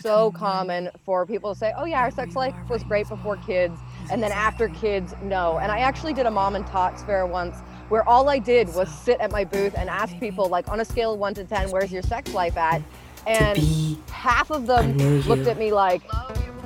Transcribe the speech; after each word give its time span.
so 0.00 0.30
common 0.32 0.90
for 1.04 1.26
people 1.26 1.52
to 1.52 1.58
say, 1.58 1.72
oh, 1.76 1.84
yeah, 1.84 2.00
our 2.00 2.10
sex 2.10 2.34
life 2.34 2.54
was 2.68 2.82
great 2.82 3.08
before 3.08 3.36
kids. 3.38 3.78
And 4.10 4.22
then 4.22 4.32
after 4.32 4.68
kids, 4.68 5.14
no. 5.22 5.58
And 5.58 5.70
I 5.70 5.80
actually 5.80 6.12
did 6.12 6.26
a 6.26 6.30
mom 6.30 6.56
and 6.56 6.66
tots 6.66 7.02
fair 7.02 7.26
once 7.26 7.58
where 7.88 8.08
all 8.08 8.28
I 8.28 8.38
did 8.38 8.72
was 8.74 8.88
sit 8.88 9.18
at 9.20 9.32
my 9.32 9.44
booth 9.44 9.74
and 9.76 9.90
ask 9.90 10.18
people, 10.20 10.48
like, 10.48 10.68
on 10.68 10.80
a 10.80 10.84
scale 10.84 11.14
of 11.14 11.18
one 11.18 11.34
to 11.34 11.44
10, 11.44 11.70
where's 11.70 11.90
your 11.90 12.02
sex 12.02 12.32
life 12.32 12.56
at? 12.56 12.82
And 13.26 13.58
half 14.10 14.50
of 14.50 14.66
them 14.66 14.96
looked 15.22 15.46
at 15.46 15.58
me 15.58 15.72
like, 15.72 16.02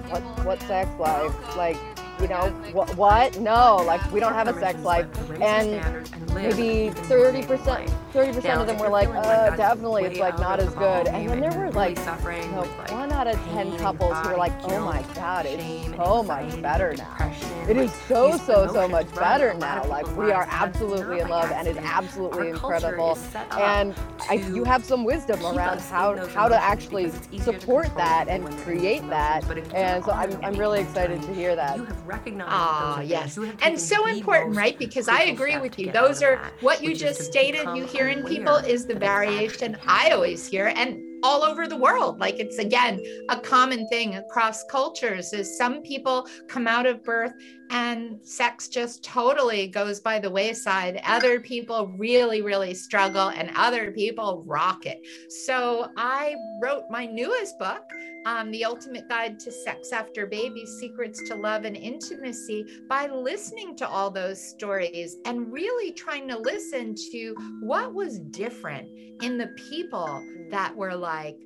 what, 0.08 0.20
what 0.44 0.60
sex 0.62 0.90
life? 0.98 1.56
Like, 1.56 1.76
you 2.20 2.28
know, 2.28 2.48
what, 2.72 2.96
what? 2.96 3.38
No, 3.40 3.76
like 3.86 4.12
we 4.12 4.20
don't 4.20 4.32
have 4.34 4.48
a 4.48 4.58
sex 4.58 4.80
life. 4.82 5.06
And 5.40 6.08
maybe 6.34 6.90
30%, 6.94 7.90
30% 8.12 8.60
of 8.60 8.66
them 8.66 8.78
were 8.78 8.88
like, 8.88 9.08
uh, 9.08 9.54
definitely, 9.56 10.04
it's 10.04 10.18
like 10.18 10.38
not 10.38 10.60
as 10.60 10.72
good. 10.74 11.08
And 11.08 11.28
then 11.28 11.40
there 11.40 11.52
were 11.52 11.70
like, 11.72 11.98
you 11.98 12.50
know, 12.52 12.64
one 12.90 13.12
out 13.12 13.26
of 13.26 13.34
10 13.46 13.76
couples 13.78 14.16
who 14.18 14.30
were 14.30 14.36
like, 14.36 14.52
oh 14.64 14.80
my 14.84 15.02
God, 15.14 15.46
it's 15.46 15.96
so 15.96 16.22
much 16.22 16.60
better 16.62 16.94
now. 16.96 17.32
It 17.68 17.76
is 17.76 17.92
so, 18.08 18.36
so, 18.36 18.66
so 18.72 18.88
much 18.88 19.12
better 19.14 19.54
now. 19.54 19.84
Like 19.86 20.06
we 20.16 20.30
are 20.32 20.46
absolutely 20.50 21.20
in 21.20 21.28
love 21.28 21.50
and 21.50 21.66
it's 21.66 21.78
absolutely 21.78 22.50
incredible. 22.50 23.18
And 23.52 23.94
I, 24.28 24.34
you 24.34 24.64
have 24.64 24.84
some 24.84 25.04
wisdom 25.04 25.44
around 25.44 25.80
how, 25.80 26.26
how 26.28 26.48
to 26.48 26.62
actually 26.62 27.10
support 27.40 27.94
that 27.96 28.28
and 28.28 28.46
create 28.58 29.08
that. 29.08 29.44
And 29.74 30.04
so 30.04 30.12
I'm, 30.12 30.32
I'm 30.44 30.54
really 30.54 30.80
excited 30.80 31.22
to 31.22 31.34
hear 31.34 31.56
that 31.56 31.78
recognize 32.04 32.48
ah 32.50 33.00
yes. 33.00 33.38
And 33.62 33.80
so 33.80 34.06
important 34.06 34.56
right? 34.56 34.78
because 34.78 35.08
i 35.08 35.22
agree 35.22 35.58
with 35.58 35.78
you. 35.78 35.90
those 35.92 36.22
are 36.22 36.36
that, 36.36 36.52
what 36.60 36.82
you 36.82 36.94
just 36.94 37.22
stated 37.22 37.66
you 37.76 37.84
hear 37.86 38.08
in 38.08 38.24
people 38.24 38.56
is 38.56 38.86
the 38.86 38.94
variation 38.94 39.76
i 39.86 40.10
always 40.10 40.46
hear 40.46 40.72
and 40.76 41.00
all 41.24 41.42
over 41.42 41.66
the 41.66 41.76
world. 41.76 42.20
Like 42.20 42.38
it's 42.38 42.58
again 42.58 43.02
a 43.30 43.40
common 43.40 43.88
thing 43.88 44.16
across 44.16 44.62
cultures 44.64 45.32
is 45.32 45.56
some 45.56 45.80
people 45.82 46.28
come 46.48 46.68
out 46.68 46.84
of 46.84 47.02
birth 47.02 47.32
and 47.74 48.20
sex 48.22 48.68
just 48.68 49.02
totally 49.02 49.66
goes 49.66 49.98
by 49.98 50.20
the 50.20 50.30
wayside. 50.30 51.00
Other 51.04 51.40
people 51.40 51.88
really 51.98 52.40
really 52.40 52.72
struggle 52.72 53.28
and 53.30 53.50
other 53.56 53.90
people 53.90 54.44
rock 54.46 54.86
it. 54.86 55.00
So 55.28 55.90
i 55.96 56.36
wrote 56.62 56.84
my 56.88 57.04
newest 57.04 57.58
book 57.58 57.82
um, 58.26 58.50
the 58.52 58.64
ultimate 58.64 59.08
guide 59.08 59.38
to 59.40 59.50
sex 59.50 59.92
after 59.92 60.26
baby 60.26 60.64
secrets 60.64 61.20
to 61.28 61.34
love 61.34 61.64
and 61.64 61.76
intimacy 61.76 62.64
by 62.88 63.06
listening 63.06 63.76
to 63.76 63.88
all 63.88 64.10
those 64.10 64.40
stories 64.42 65.16
and 65.26 65.52
really 65.52 65.92
trying 65.92 66.28
to 66.28 66.38
listen 66.38 66.94
to 67.12 67.34
what 67.60 67.92
was 67.92 68.20
different 68.20 68.88
in 69.22 69.36
the 69.36 69.48
people 69.68 70.24
that 70.50 70.74
were 70.74 70.94
like 70.94 71.36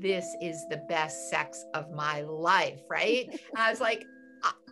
this 0.00 0.26
is 0.40 0.64
the 0.70 0.82
best 0.88 1.30
sex 1.30 1.64
of 1.74 1.90
my 1.92 2.20
life 2.20 2.82
right? 2.90 3.40
I 3.56 3.70
was 3.70 3.80
like 3.80 4.04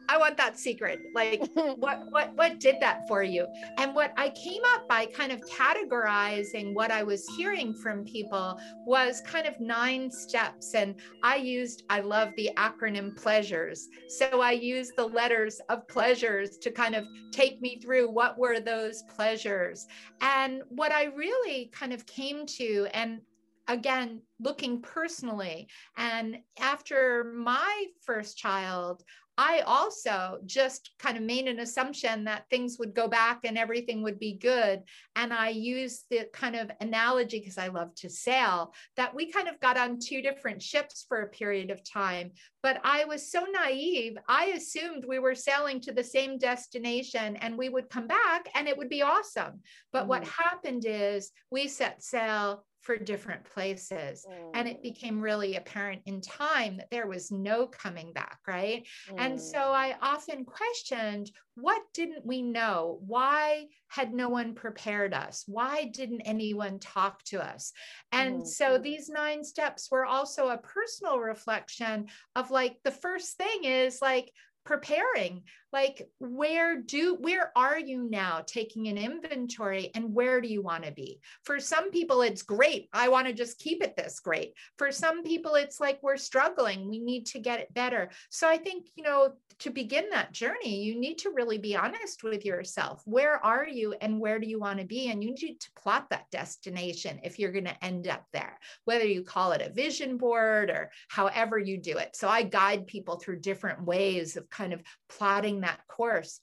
I 0.09 0.19
want 0.19 0.37
that 0.37 0.59
secret. 0.59 1.01
Like 1.15 1.49
what 1.55 2.01
what 2.11 2.35
what 2.35 2.61
did 2.61 2.77
that 2.81 3.07
for 3.09 3.23
you? 3.23 3.47
And 3.79 3.95
what 3.95 4.13
I 4.17 4.31
came 4.31 4.63
up 4.75 4.89
by 4.89 5.07
kind 5.07 5.33
of 5.33 5.41
categorizing 5.43 6.75
what 6.75 6.91
I 6.91 7.03
was 7.03 7.27
hearing 7.37 7.75
from 7.75 8.05
people 8.05 8.59
was 8.87 9.21
kind 9.23 9.47
of 9.47 9.59
nine 9.61 10.11
steps 10.11 10.75
and 10.75 10.95
I 11.23 11.37
used 11.37 11.85
I 11.91 12.01
love 12.01 12.31
the 12.37 12.51
acronym 12.57 13.17
pleasures. 13.17 13.89
So 14.09 14.41
I 14.41 14.53
used 14.53 14.93
the 14.97 15.07
letters 15.07 15.61
of 15.69 15.87
pleasures 15.89 16.59
to 16.59 16.71
kind 16.71 16.95
of 16.95 17.05
take 17.33 17.61
me 17.61 17.79
through 17.81 18.11
what 18.11 18.39
were 18.39 18.61
those 18.61 19.03
pleasures. 19.15 19.87
And 20.21 20.63
what 20.69 20.93
I 20.93 21.05
really 21.05 21.71
kind 21.73 21.93
of 21.93 22.07
came 22.07 22.47
to 22.47 22.89
and 22.93 23.21
again 23.69 24.21
looking 24.39 24.81
personally 24.81 25.69
and 25.97 26.39
after 26.61 27.33
my 27.35 27.87
first 28.05 28.39
child 28.39 29.03
I 29.39 29.61
also 29.61 30.39
just 30.47 30.91
kind 30.99 31.17
of 31.17 31.23
made 31.23 31.47
an 31.47 31.61
assumption 31.61 32.25
that 32.25 32.49
things 32.49 32.79
would 32.79 32.95
go 32.95 33.07
back 33.07 33.41
and 33.45 33.59
everything 33.59 34.03
would 34.03 34.19
be 34.19 34.35
good. 34.35 34.83
And 35.15 35.33
I 35.33 35.51
used 35.51 36.07
the 36.11 36.27
kind 36.33 36.57
of 36.57 36.71
analogy 36.81 37.41
because 37.41 37.59
I 37.59 37.69
love 37.69 37.95
to 37.97 38.09
sail 38.09 38.73
that 38.97 39.15
we 39.15 39.31
kind 39.31 39.49
of 39.49 39.61
got 39.61 39.77
on 39.77 39.99
two 39.99 40.23
different 40.23 40.63
ships 40.63 41.05
for 41.07 41.21
a 41.21 41.29
period 41.29 41.71
of 41.71 41.85
time. 41.85 42.33
But 42.63 42.81
I 42.83 43.05
was 43.05 43.31
so 43.31 43.45
naive, 43.51 44.17
I 44.29 44.47
assumed 44.47 45.05
we 45.07 45.19
were 45.19 45.35
sailing 45.35 45.81
to 45.83 45.93
the 45.93 46.03
same 46.03 46.39
destination 46.39 47.37
and 47.37 47.59
we 47.59 47.69
would 47.69 47.91
come 47.91 48.07
back 48.07 48.49
and 48.55 48.67
it 48.67 48.77
would 48.77 48.89
be 48.89 49.03
awesome. 49.03 49.61
But 49.93 50.01
mm-hmm. 50.01 50.09
what 50.09 50.27
happened 50.27 50.85
is 50.87 51.31
we 51.51 51.69
set 51.69 52.03
sail 52.03 52.65
for 52.87 52.97
different 52.97 53.43
places. 53.43 54.25
Mm. 54.31 54.51
And 54.55 54.69
it 54.69 54.79
mm. 54.79 54.83
became 54.85 55.21
really 55.21 55.57
apparent 55.57 56.03
in 56.07 56.21
time 56.21 56.77
that 56.77 56.89
there 56.93 57.09
was 57.09 57.33
no 57.33 57.67
coming 57.67 58.13
back, 58.13 58.39
right? 58.47 58.87
Mm. 59.11 59.15
And 59.19 59.41
so 59.41 59.59
I 59.59 59.97
often 60.01 60.45
questioned 60.45 61.33
what 61.57 61.83
didn't 61.95 62.25
we 62.25 62.43
know? 62.43 63.01
Why 63.05 63.67
had 63.89 64.13
no 64.13 64.29
one 64.29 64.55
prepared 64.55 65.15
us? 65.15 65.45
Why 65.47 65.85
didn't 65.85 66.23
anyone 66.23 66.79
talk 66.79 67.23
to 67.25 67.45
us? 67.45 67.73
And 68.13 68.43
mm. 68.43 68.47
so 68.47 68.79
these 68.79 69.09
nine 69.09 69.45
steps 69.45 69.89
were 69.91 70.07
also 70.07 70.49
a 70.49 70.59
personal 70.59 71.19
reflection 71.19 72.07
of 72.35 72.51
like 72.51 72.77
the 72.85 72.91
first 72.91 73.37
thing 73.37 73.65
is 73.65 74.01
like, 74.03 74.33
preparing. 74.67 75.45
Like 75.73 76.09
where 76.19 76.81
do 76.81 77.17
where 77.17 77.53
are 77.57 77.79
you 77.79 78.09
now 78.11 78.43
taking 78.47 78.89
an 78.89 78.97
inventory 78.99 79.91
and 79.95 80.15
where 80.15 80.41
do 80.41 80.49
you 80.49 80.63
want 80.63 80.85
to 80.85 80.93
be? 80.93 81.21
For 81.45 81.61
some 81.61 81.91
people 81.91 82.23
it's 82.23 82.43
great. 82.43 82.89
I 82.93 83.09
want 83.09 83.27
to 83.27 83.33
just 83.33 83.59
keep 83.59 83.83
it 83.83 83.97
this 83.97 84.21
great. 84.21 84.55
For 84.79 84.91
some 84.91 85.23
people 85.23 85.55
it's 85.55 85.81
like 85.81 85.99
we're 86.03 86.17
struggling. 86.17 86.89
We 86.89 86.99
need 86.99 87.27
to 87.27 87.39
get 87.39 87.61
it 87.61 87.75
better. 87.75 88.11
So 88.31 88.49
i 88.49 88.57
think 88.57 88.89
you 88.97 89.05
know 89.05 89.33
to 89.59 89.71
begin 89.71 90.11
that 90.11 90.33
journey 90.33 90.83
you 90.83 90.99
need 91.01 91.19
to 91.19 91.31
really 91.31 91.59
be 91.59 91.77
honest 91.77 92.23
with 92.23 92.45
yourself. 92.45 93.03
Where 93.05 93.45
are 93.45 93.67
you 93.67 93.86
and 94.01 94.21
where 94.21 94.39
do 94.39 94.47
you 94.47 94.59
want 94.59 94.79
to 94.79 94.85
be 94.85 95.11
and 95.11 95.23
you 95.23 95.35
need 95.35 95.61
to 95.61 95.71
plot 95.77 96.09
that 96.11 96.31
destination 96.31 97.21
if 97.23 97.39
you're 97.39 97.53
going 97.53 97.65
to 97.65 97.85
end 97.85 98.09
up 98.09 98.25
there 98.33 98.59
whether 98.85 99.05
you 99.05 99.23
call 99.23 99.53
it 99.53 99.63
a 99.63 99.73
vision 99.73 100.17
board 100.17 100.71
or 100.71 100.91
however 101.09 101.59
you 101.59 101.79
do 101.79 101.97
it 101.99 102.15
so 102.15 102.29
i 102.29 102.43
guide 102.43 102.87
people 102.87 103.17
through 103.17 103.41
different 103.41 103.83
ways 103.85 104.37
of 104.37 104.49
kind 104.51 104.73
of 104.73 104.83
plotting 105.09 105.61
that 105.61 105.81
course. 105.89 106.41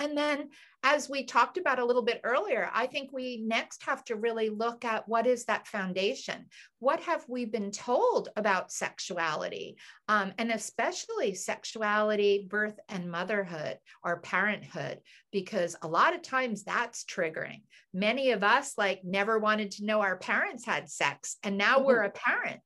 And 0.00 0.16
then, 0.16 0.48
as 0.82 1.10
we 1.10 1.24
talked 1.24 1.58
about 1.58 1.78
a 1.78 1.84
little 1.84 2.02
bit 2.02 2.22
earlier, 2.24 2.70
I 2.72 2.86
think 2.86 3.10
we 3.12 3.44
next 3.46 3.82
have 3.84 4.02
to 4.06 4.16
really 4.16 4.48
look 4.48 4.82
at 4.82 5.06
what 5.06 5.26
is 5.26 5.44
that 5.44 5.68
foundation? 5.68 6.46
What 6.78 7.00
have 7.00 7.22
we 7.28 7.44
been 7.44 7.70
told 7.70 8.30
about 8.34 8.72
sexuality? 8.72 9.76
Um, 10.08 10.32
and 10.38 10.50
especially 10.50 11.34
sexuality, 11.34 12.46
birth, 12.48 12.80
and 12.88 13.10
motherhood 13.10 13.76
or 14.02 14.20
parenthood, 14.20 15.00
because 15.30 15.76
a 15.82 15.88
lot 15.88 16.14
of 16.14 16.22
times 16.22 16.64
that's 16.64 17.04
triggering. 17.04 17.60
Many 17.92 18.30
of 18.30 18.42
us, 18.42 18.72
like, 18.78 19.04
never 19.04 19.38
wanted 19.38 19.72
to 19.72 19.84
know 19.84 20.00
our 20.00 20.16
parents 20.16 20.64
had 20.64 20.88
sex, 20.88 21.36
and 21.42 21.58
now 21.58 21.76
mm-hmm. 21.76 21.86
we're 21.86 22.02
a 22.04 22.10
parent 22.10 22.60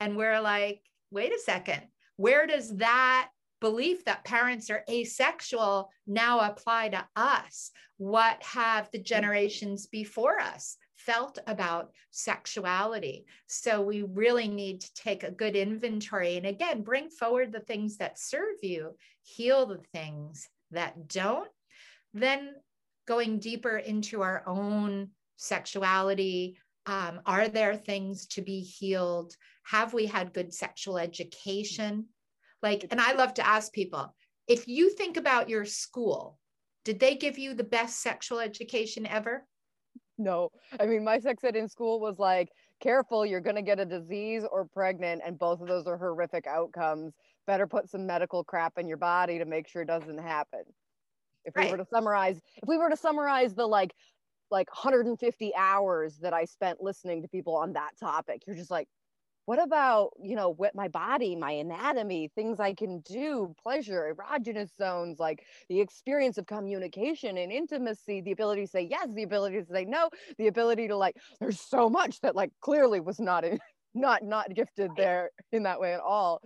and 0.00 0.16
we're 0.16 0.40
like, 0.40 0.82
wait 1.12 1.32
a 1.32 1.38
second, 1.38 1.82
where 2.16 2.48
does 2.48 2.76
that 2.78 3.28
belief 3.60 4.04
that 4.04 4.24
parents 4.24 4.70
are 4.70 4.84
asexual 4.88 5.90
now 6.06 6.40
apply 6.40 6.88
to 6.90 7.06
us? 7.16 7.70
What 7.98 8.42
have 8.42 8.90
the 8.90 8.98
generations 8.98 9.86
before 9.86 10.40
us 10.40 10.76
felt 10.96 11.38
about 11.46 11.92
sexuality? 12.10 13.26
So 13.46 13.82
we 13.82 14.02
really 14.02 14.48
need 14.48 14.80
to 14.80 14.94
take 14.94 15.22
a 15.22 15.30
good 15.30 15.56
inventory 15.56 16.36
and 16.36 16.46
again, 16.46 16.82
bring 16.82 17.10
forward 17.10 17.52
the 17.52 17.60
things 17.60 17.98
that 17.98 18.18
serve 18.18 18.56
you, 18.62 18.96
heal 19.22 19.66
the 19.66 19.80
things 19.92 20.48
that 20.70 21.08
don't. 21.08 21.50
Then 22.14 22.54
going 23.06 23.38
deeper 23.38 23.76
into 23.76 24.22
our 24.22 24.42
own 24.46 25.10
sexuality, 25.36 26.58
um, 26.86 27.20
are 27.26 27.48
there 27.48 27.76
things 27.76 28.26
to 28.28 28.42
be 28.42 28.60
healed? 28.60 29.36
Have 29.64 29.92
we 29.92 30.06
had 30.06 30.32
good 30.32 30.52
sexual 30.52 30.98
education? 30.98 32.06
Like, 32.62 32.86
and 32.90 33.00
I 33.00 33.12
love 33.12 33.34
to 33.34 33.46
ask 33.46 33.72
people 33.72 34.14
if 34.48 34.66
you 34.66 34.90
think 34.90 35.16
about 35.16 35.48
your 35.48 35.64
school, 35.64 36.38
did 36.84 36.98
they 36.98 37.14
give 37.14 37.38
you 37.38 37.54
the 37.54 37.64
best 37.64 38.02
sexual 38.02 38.40
education 38.40 39.06
ever? 39.06 39.46
No. 40.18 40.50
I 40.78 40.86
mean, 40.86 41.04
my 41.04 41.18
sex 41.18 41.44
ed 41.44 41.56
in 41.56 41.68
school 41.68 42.00
was 42.00 42.18
like, 42.18 42.48
careful, 42.80 43.24
you're 43.24 43.40
going 43.40 43.56
to 43.56 43.62
get 43.62 43.78
a 43.78 43.84
disease 43.84 44.44
or 44.50 44.64
pregnant, 44.64 45.22
and 45.24 45.38
both 45.38 45.60
of 45.60 45.68
those 45.68 45.86
are 45.86 45.96
horrific 45.96 46.46
outcomes. 46.46 47.14
Better 47.46 47.66
put 47.66 47.88
some 47.88 48.06
medical 48.06 48.42
crap 48.44 48.78
in 48.78 48.88
your 48.88 48.96
body 48.96 49.38
to 49.38 49.44
make 49.44 49.68
sure 49.68 49.82
it 49.82 49.88
doesn't 49.88 50.18
happen. 50.18 50.62
If 51.44 51.56
right. 51.56 51.66
we 51.66 51.72
were 51.72 51.78
to 51.78 51.88
summarize, 51.90 52.38
if 52.56 52.68
we 52.68 52.76
were 52.76 52.90
to 52.90 52.96
summarize 52.96 53.54
the 53.54 53.66
like, 53.66 53.92
like 54.50 54.68
150 54.68 55.54
hours 55.54 56.18
that 56.22 56.34
I 56.34 56.44
spent 56.44 56.82
listening 56.82 57.22
to 57.22 57.28
people 57.28 57.56
on 57.56 57.72
that 57.74 57.92
topic, 57.98 58.42
you're 58.46 58.56
just 58.56 58.70
like, 58.70 58.88
what 59.46 59.62
about 59.62 60.10
you 60.22 60.36
know 60.36 60.50
what 60.50 60.74
my 60.74 60.88
body 60.88 61.34
my 61.34 61.50
anatomy 61.52 62.30
things 62.34 62.60
i 62.60 62.72
can 62.72 63.00
do 63.00 63.54
pleasure 63.62 64.14
erogenous 64.14 64.70
zones 64.76 65.18
like 65.18 65.44
the 65.68 65.80
experience 65.80 66.38
of 66.38 66.46
communication 66.46 67.36
and 67.38 67.50
intimacy 67.50 68.20
the 68.20 68.32
ability 68.32 68.62
to 68.62 68.70
say 68.70 68.86
yes 68.88 69.08
the 69.14 69.22
ability 69.22 69.60
to 69.60 69.66
say 69.72 69.84
no 69.84 70.08
the 70.38 70.46
ability 70.46 70.88
to 70.88 70.96
like 70.96 71.16
there's 71.40 71.60
so 71.60 71.88
much 71.88 72.20
that 72.20 72.36
like 72.36 72.50
clearly 72.60 73.00
was 73.00 73.18
not 73.18 73.44
in 73.44 73.58
not 73.94 74.22
not 74.22 74.54
gifted 74.54 74.90
there 74.96 75.30
in 75.52 75.64
that 75.64 75.80
way 75.80 75.94
at 75.94 76.00
all. 76.00 76.42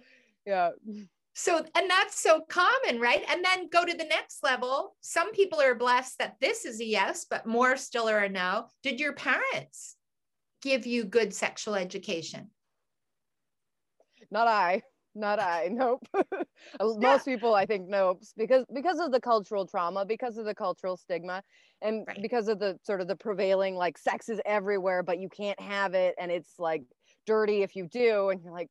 Yeah. 0.46 0.70
So 1.36 1.56
and 1.58 1.90
that's 1.90 2.20
so 2.20 2.42
common 2.48 3.00
right? 3.00 3.24
And 3.28 3.44
then 3.44 3.68
go 3.68 3.84
to 3.84 3.92
the 3.92 4.04
next 4.04 4.44
level. 4.44 4.94
Some 5.00 5.32
people 5.32 5.60
are 5.60 5.74
blessed 5.74 6.18
that 6.20 6.36
this 6.40 6.64
is 6.64 6.78
a 6.78 6.84
yes 6.84 7.26
but 7.28 7.44
more 7.44 7.76
still 7.76 8.08
are 8.08 8.20
a 8.20 8.28
no. 8.28 8.68
Did 8.84 9.00
your 9.00 9.14
parents 9.14 9.96
give 10.62 10.86
you 10.86 11.02
good 11.02 11.34
sexual 11.34 11.74
education 11.74 12.50
not 14.34 14.48
i. 14.48 14.82
Not 15.14 15.38
i. 15.40 15.68
Nope. 15.72 16.06
Uh, 16.80 16.94
most 16.98 17.24
people 17.24 17.54
i 17.54 17.66
think 17.66 17.88
nope. 17.88 18.22
Because 18.36 18.64
because 18.74 18.98
of 18.98 19.12
the 19.12 19.20
cultural 19.20 19.66
trauma 19.66 20.04
because 20.04 20.38
of 20.38 20.44
the 20.44 20.54
cultural 20.54 20.96
stigma 20.96 21.42
and 21.82 22.04
right. 22.08 22.20
because 22.22 22.48
of 22.48 22.58
the 22.58 22.78
sort 22.82 23.00
of 23.00 23.06
the 23.06 23.16
prevailing 23.16 23.74
like 23.76 23.98
sex 23.98 24.28
is 24.28 24.40
everywhere 24.46 25.02
but 25.02 25.18
you 25.20 25.28
can't 25.28 25.60
have 25.60 25.94
it 25.94 26.14
and 26.18 26.30
it's 26.32 26.54
like 26.58 26.82
dirty 27.26 27.62
if 27.62 27.76
you 27.76 27.86
do 27.86 28.30
and 28.30 28.40
you're 28.42 28.52
like 28.52 28.68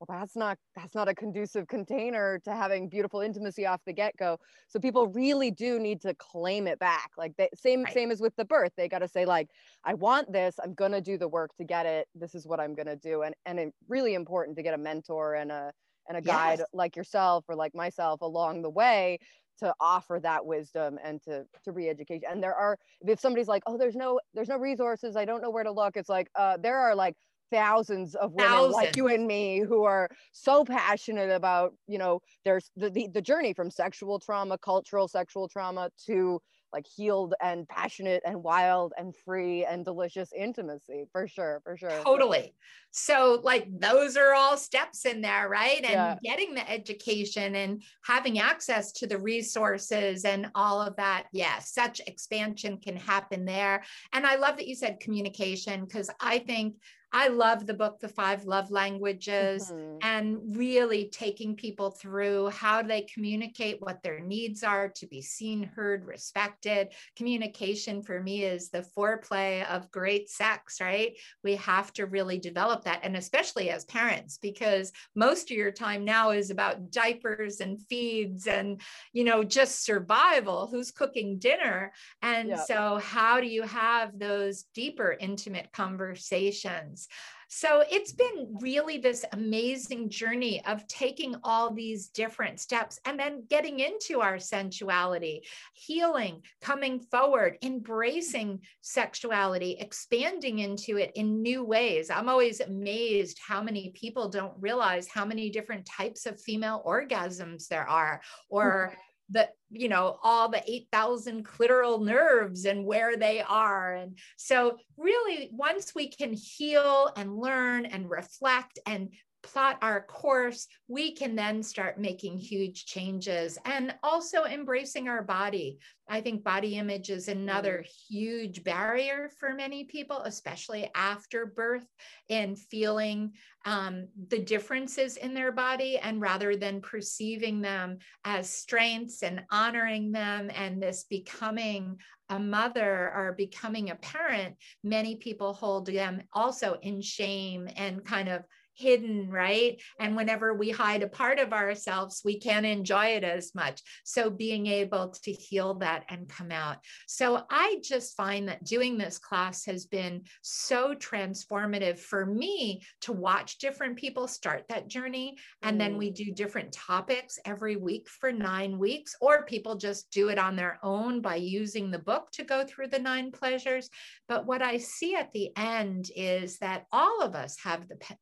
well 0.00 0.18
that's 0.18 0.36
not 0.36 0.58
that's 0.76 0.94
not 0.94 1.08
a 1.08 1.14
conducive 1.14 1.66
container 1.68 2.38
to 2.44 2.52
having 2.52 2.88
beautiful 2.88 3.20
intimacy 3.20 3.66
off 3.66 3.80
the 3.86 3.92
get-go. 3.92 4.38
So 4.68 4.78
people 4.78 5.08
really 5.08 5.50
do 5.50 5.78
need 5.78 6.00
to 6.02 6.14
claim 6.14 6.66
it 6.66 6.78
back. 6.78 7.10
Like 7.16 7.32
they, 7.36 7.48
same 7.54 7.84
right. 7.84 7.92
same 7.92 8.10
as 8.10 8.20
with 8.20 8.34
the 8.36 8.44
birth. 8.44 8.72
They 8.76 8.88
got 8.88 9.00
to 9.00 9.08
say 9.08 9.24
like 9.24 9.48
i 9.84 9.94
want 9.94 10.32
this. 10.32 10.56
I'm 10.62 10.74
gonna 10.74 11.00
do 11.00 11.18
the 11.18 11.28
work 11.28 11.54
to 11.56 11.64
get 11.64 11.86
it. 11.86 12.08
This 12.14 12.34
is 12.34 12.46
what 12.46 12.60
i'm 12.60 12.74
gonna 12.74 12.96
do. 12.96 13.22
And 13.22 13.34
and 13.46 13.58
it's 13.58 13.76
really 13.88 14.14
important 14.14 14.56
to 14.56 14.62
get 14.62 14.74
a 14.74 14.78
mentor 14.78 15.34
and 15.34 15.50
a 15.52 15.72
and 16.08 16.18
a 16.18 16.20
guide 16.20 16.58
yes. 16.58 16.68
like 16.72 16.96
yourself 16.96 17.44
or 17.48 17.54
like 17.54 17.74
myself 17.74 18.20
along 18.20 18.62
the 18.62 18.70
way 18.70 19.18
to 19.56 19.72
offer 19.80 20.18
that 20.20 20.44
wisdom 20.44 20.98
and 21.02 21.22
to 21.22 21.44
to 21.62 21.72
re-education 21.72 22.28
and 22.28 22.42
there 22.42 22.54
are 22.54 22.76
if 23.06 23.20
somebody's 23.20 23.46
like 23.48 23.62
oh 23.66 23.78
there's 23.78 23.94
no 23.94 24.18
there's 24.34 24.48
no 24.48 24.58
resources. 24.58 25.16
I 25.16 25.24
don't 25.24 25.40
know 25.40 25.50
where 25.50 25.64
to 25.64 25.72
look. 25.72 25.96
It's 25.96 26.08
like 26.08 26.28
uh 26.34 26.56
there 26.56 26.76
are 26.76 26.94
like 26.94 27.14
thousands 27.54 28.14
of 28.14 28.32
women 28.32 28.50
thousands. 28.50 28.74
like 28.74 28.96
you 28.96 29.08
and 29.08 29.26
me 29.26 29.60
who 29.60 29.84
are 29.84 30.08
so 30.32 30.64
passionate 30.64 31.30
about 31.30 31.74
you 31.86 31.98
know 31.98 32.20
there's 32.44 32.70
the, 32.76 32.90
the, 32.90 33.08
the 33.08 33.22
journey 33.22 33.52
from 33.52 33.70
sexual 33.70 34.18
trauma 34.18 34.58
cultural 34.58 35.06
sexual 35.06 35.48
trauma 35.48 35.88
to 36.06 36.40
like 36.74 36.86
healed 36.96 37.34
and 37.40 37.68
passionate 37.68 38.20
and 38.26 38.42
wild 38.42 38.92
and 38.98 39.14
free 39.24 39.64
and 39.64 39.84
delicious 39.84 40.32
intimacy 40.36 41.04
for 41.12 41.28
sure 41.28 41.60
for 41.62 41.76
sure 41.76 42.02
totally. 42.02 42.52
So 42.90 43.40
like 43.44 43.68
those 43.78 44.16
are 44.16 44.34
all 44.34 44.56
steps 44.56 45.06
in 45.06 45.20
there 45.20 45.48
right? 45.48 45.84
And 45.84 45.92
yeah. 45.92 46.16
getting 46.22 46.52
the 46.52 46.68
education 46.68 47.54
and 47.54 47.82
having 48.04 48.40
access 48.40 48.90
to 48.92 49.06
the 49.06 49.18
resources 49.18 50.24
and 50.24 50.50
all 50.56 50.82
of 50.82 50.96
that. 50.96 51.26
Yes 51.32 51.44
yeah, 51.44 51.58
such 51.60 52.00
expansion 52.08 52.78
can 52.78 52.96
happen 52.96 53.44
there. 53.44 53.84
And 54.12 54.26
i 54.26 54.34
love 54.34 54.56
that 54.56 54.66
you 54.66 54.74
said 54.74 54.98
communication 54.98 55.84
because 55.84 56.10
i 56.20 56.38
think 56.38 56.74
I 57.16 57.28
love 57.28 57.64
the 57.64 57.74
book, 57.74 58.00
The 58.00 58.08
Five 58.08 58.44
Love 58.44 58.72
Languages, 58.72 59.70
mm-hmm. 59.70 59.98
and 60.02 60.56
really 60.56 61.08
taking 61.12 61.54
people 61.54 61.92
through 61.92 62.48
how 62.48 62.82
they 62.82 63.02
communicate 63.02 63.80
what 63.80 64.02
their 64.02 64.18
needs 64.18 64.64
are 64.64 64.88
to 64.88 65.06
be 65.06 65.22
seen, 65.22 65.62
heard, 65.62 66.04
respected. 66.06 66.88
Communication 67.14 68.02
for 68.02 68.20
me 68.20 68.42
is 68.42 68.68
the 68.68 68.84
foreplay 68.98 69.64
of 69.66 69.92
great 69.92 70.28
sex, 70.28 70.80
right? 70.80 71.16
We 71.44 71.54
have 71.54 71.92
to 71.92 72.06
really 72.06 72.38
develop 72.38 72.82
that, 72.82 72.98
and 73.04 73.16
especially 73.16 73.70
as 73.70 73.84
parents, 73.84 74.38
because 74.42 74.90
most 75.14 75.52
of 75.52 75.56
your 75.56 75.70
time 75.70 76.04
now 76.04 76.30
is 76.30 76.50
about 76.50 76.90
diapers 76.90 77.60
and 77.60 77.80
feeds 77.88 78.48
and, 78.48 78.80
you 79.12 79.22
know, 79.22 79.44
just 79.44 79.84
survival. 79.84 80.66
Who's 80.66 80.90
cooking 80.90 81.38
dinner? 81.38 81.92
And 82.22 82.48
yeah. 82.48 82.64
so, 82.64 82.98
how 83.00 83.40
do 83.40 83.46
you 83.46 83.62
have 83.62 84.18
those 84.18 84.64
deeper, 84.74 85.16
intimate 85.20 85.70
conversations? 85.72 87.03
So 87.48 87.84
it's 87.88 88.12
been 88.12 88.56
really 88.60 88.98
this 88.98 89.24
amazing 89.32 90.10
journey 90.10 90.64
of 90.66 90.86
taking 90.88 91.36
all 91.44 91.72
these 91.72 92.08
different 92.08 92.58
steps 92.58 92.98
and 93.04 93.18
then 93.18 93.44
getting 93.48 93.80
into 93.80 94.20
our 94.20 94.38
sensuality, 94.38 95.42
healing, 95.74 96.42
coming 96.60 96.98
forward, 96.98 97.58
embracing 97.62 98.60
sexuality, 98.80 99.76
expanding 99.78 100.60
into 100.60 100.96
it 100.96 101.12
in 101.14 101.42
new 101.42 101.62
ways. 101.62 102.10
I'm 102.10 102.28
always 102.28 102.60
amazed 102.60 103.38
how 103.46 103.62
many 103.62 103.90
people 103.90 104.28
don't 104.28 104.54
realize 104.58 105.06
how 105.06 105.24
many 105.24 105.50
different 105.50 105.86
types 105.86 106.26
of 106.26 106.40
female 106.40 106.82
orgasms 106.84 107.68
there 107.68 107.88
are 107.88 108.20
or 108.48 108.94
the 109.34 109.48
you 109.70 109.88
know 109.88 110.18
all 110.22 110.48
the 110.48 110.62
8000 110.66 111.44
clitoral 111.44 112.02
nerves 112.02 112.64
and 112.64 112.86
where 112.86 113.16
they 113.16 113.42
are. 113.42 113.94
And 113.94 114.18
so 114.36 114.78
really 114.96 115.50
once 115.52 115.94
we 115.94 116.08
can 116.08 116.32
heal 116.32 117.10
and 117.16 117.36
learn 117.36 117.84
and 117.84 118.08
reflect 118.08 118.78
and 118.86 119.10
plot 119.44 119.78
our 119.82 120.02
course, 120.02 120.66
we 120.88 121.12
can 121.12 121.36
then 121.36 121.62
start 121.62 122.00
making 122.00 122.38
huge 122.38 122.86
changes 122.86 123.58
and 123.64 123.94
also 124.02 124.44
embracing 124.44 125.08
our 125.08 125.22
body. 125.22 125.78
I 126.08 126.20
think 126.20 126.42
body 126.42 126.76
image 126.76 127.10
is 127.10 127.28
another 127.28 127.84
mm. 127.84 127.90
huge 128.08 128.64
barrier 128.64 129.30
for 129.38 129.54
many 129.54 129.84
people, 129.84 130.18
especially 130.22 130.90
after 130.94 131.46
birth, 131.46 131.86
and 132.28 132.58
feeling 132.58 133.32
um, 133.64 134.08
the 134.28 134.40
differences 134.40 135.16
in 135.16 135.34
their 135.34 135.52
body. 135.52 135.98
And 135.98 136.20
rather 136.20 136.56
than 136.56 136.80
perceiving 136.80 137.60
them 137.60 137.98
as 138.24 138.50
strengths 138.50 139.22
and 139.22 139.42
honoring 139.50 140.10
them 140.10 140.50
and 140.54 140.82
this 140.82 141.04
becoming 141.04 141.98
a 142.30 142.38
mother 142.38 143.12
or 143.14 143.34
becoming 143.36 143.90
a 143.90 143.96
parent, 143.96 144.56
many 144.82 145.16
people 145.16 145.52
hold 145.52 145.86
them 145.86 146.22
also 146.32 146.78
in 146.82 147.02
shame 147.02 147.68
and 147.76 148.04
kind 148.04 148.28
of 148.28 148.44
hidden, 148.74 149.30
right? 149.30 149.80
And 149.98 150.16
whenever 150.16 150.54
we 150.54 150.70
hide 150.70 151.02
a 151.02 151.08
part 151.08 151.38
of 151.38 151.52
ourselves, 151.52 152.22
we 152.24 152.38
can't 152.38 152.66
enjoy 152.66 153.06
it 153.06 153.24
as 153.24 153.54
much. 153.54 153.80
So 154.04 154.30
being 154.30 154.66
able 154.66 155.14
to 155.22 155.32
heal 155.32 155.74
that 155.74 156.04
and 156.08 156.28
come 156.28 156.50
out. 156.50 156.78
So 157.06 157.44
I 157.50 157.78
just 157.82 158.16
find 158.16 158.48
that 158.48 158.64
doing 158.64 158.98
this 158.98 159.18
class 159.18 159.64
has 159.66 159.86
been 159.86 160.22
so 160.42 160.94
transformative 160.94 161.98
for 161.98 162.26
me 162.26 162.82
to 163.02 163.12
watch 163.12 163.58
different 163.58 163.96
people 163.96 164.26
start 164.26 164.64
that 164.68 164.88
journey. 164.88 165.36
And 165.62 165.80
then 165.80 165.96
we 165.96 166.10
mm. 166.10 166.14
do 166.14 166.32
different 166.32 166.72
topics 166.72 167.38
every 167.44 167.76
week 167.76 168.08
for 168.08 168.32
nine 168.32 168.78
weeks, 168.78 169.14
or 169.20 169.44
people 169.44 169.76
just 169.76 170.10
do 170.10 170.28
it 170.28 170.38
on 170.38 170.56
their 170.56 170.78
own 170.82 171.20
by 171.20 171.36
using 171.36 171.90
the 171.90 171.98
book 171.98 172.30
to 172.32 172.44
go 172.44 172.64
through 172.64 172.88
the 172.88 172.98
nine 172.98 173.30
pleasures. 173.30 173.88
But 174.28 174.46
what 174.46 174.62
I 174.62 174.78
see 174.78 175.14
at 175.14 175.32
the 175.32 175.50
end 175.56 176.10
is 176.16 176.58
that 176.58 176.86
all 176.92 177.22
of 177.22 177.34
us 177.34 177.56
have 177.62 177.88
the 177.88 177.96
p- 177.96 178.14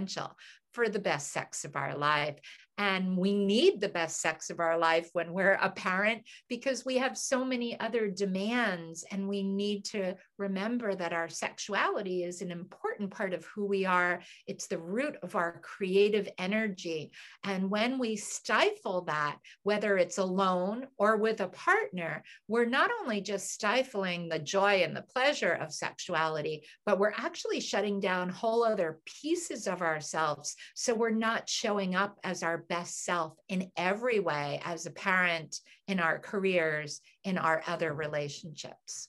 potential 0.00 0.36
for 0.72 0.88
the 0.88 0.98
best 0.98 1.32
sex 1.32 1.64
of 1.64 1.76
our 1.76 1.96
life. 1.96 2.36
And 2.80 3.14
we 3.14 3.34
need 3.34 3.78
the 3.78 3.90
best 3.90 4.22
sex 4.22 4.48
of 4.48 4.58
our 4.58 4.78
life 4.78 5.10
when 5.12 5.34
we're 5.34 5.58
a 5.60 5.68
parent 5.68 6.22
because 6.48 6.82
we 6.82 6.96
have 6.96 7.18
so 7.18 7.44
many 7.44 7.78
other 7.78 8.08
demands. 8.08 9.04
And 9.10 9.28
we 9.28 9.42
need 9.42 9.84
to 9.86 10.14
remember 10.38 10.94
that 10.94 11.12
our 11.12 11.28
sexuality 11.28 12.24
is 12.24 12.40
an 12.40 12.50
important 12.50 13.10
part 13.10 13.34
of 13.34 13.44
who 13.44 13.66
we 13.66 13.84
are. 13.84 14.22
It's 14.46 14.66
the 14.66 14.78
root 14.78 15.16
of 15.22 15.36
our 15.36 15.60
creative 15.62 16.26
energy. 16.38 17.12
And 17.44 17.68
when 17.68 17.98
we 17.98 18.16
stifle 18.16 19.02
that, 19.02 19.36
whether 19.62 19.98
it's 19.98 20.16
alone 20.16 20.86
or 20.96 21.18
with 21.18 21.42
a 21.42 21.48
partner, 21.48 22.22
we're 22.48 22.64
not 22.64 22.90
only 23.02 23.20
just 23.20 23.50
stifling 23.50 24.30
the 24.30 24.38
joy 24.38 24.84
and 24.84 24.96
the 24.96 25.02
pleasure 25.02 25.52
of 25.52 25.74
sexuality, 25.74 26.64
but 26.86 26.98
we're 26.98 27.12
actually 27.14 27.60
shutting 27.60 28.00
down 28.00 28.30
whole 28.30 28.64
other 28.64 29.00
pieces 29.04 29.66
of 29.66 29.82
ourselves. 29.82 30.56
So 30.74 30.94
we're 30.94 31.10
not 31.10 31.46
showing 31.46 31.94
up 31.94 32.18
as 32.24 32.42
our 32.42 32.64
best 32.70 33.04
self 33.04 33.34
in 33.48 33.70
every 33.76 34.20
way 34.20 34.62
as 34.64 34.86
a 34.86 34.90
parent, 34.90 35.60
in 35.88 36.00
our 36.00 36.18
careers, 36.18 37.02
in 37.24 37.36
our 37.36 37.62
other 37.66 37.92
relationships. 37.92 39.08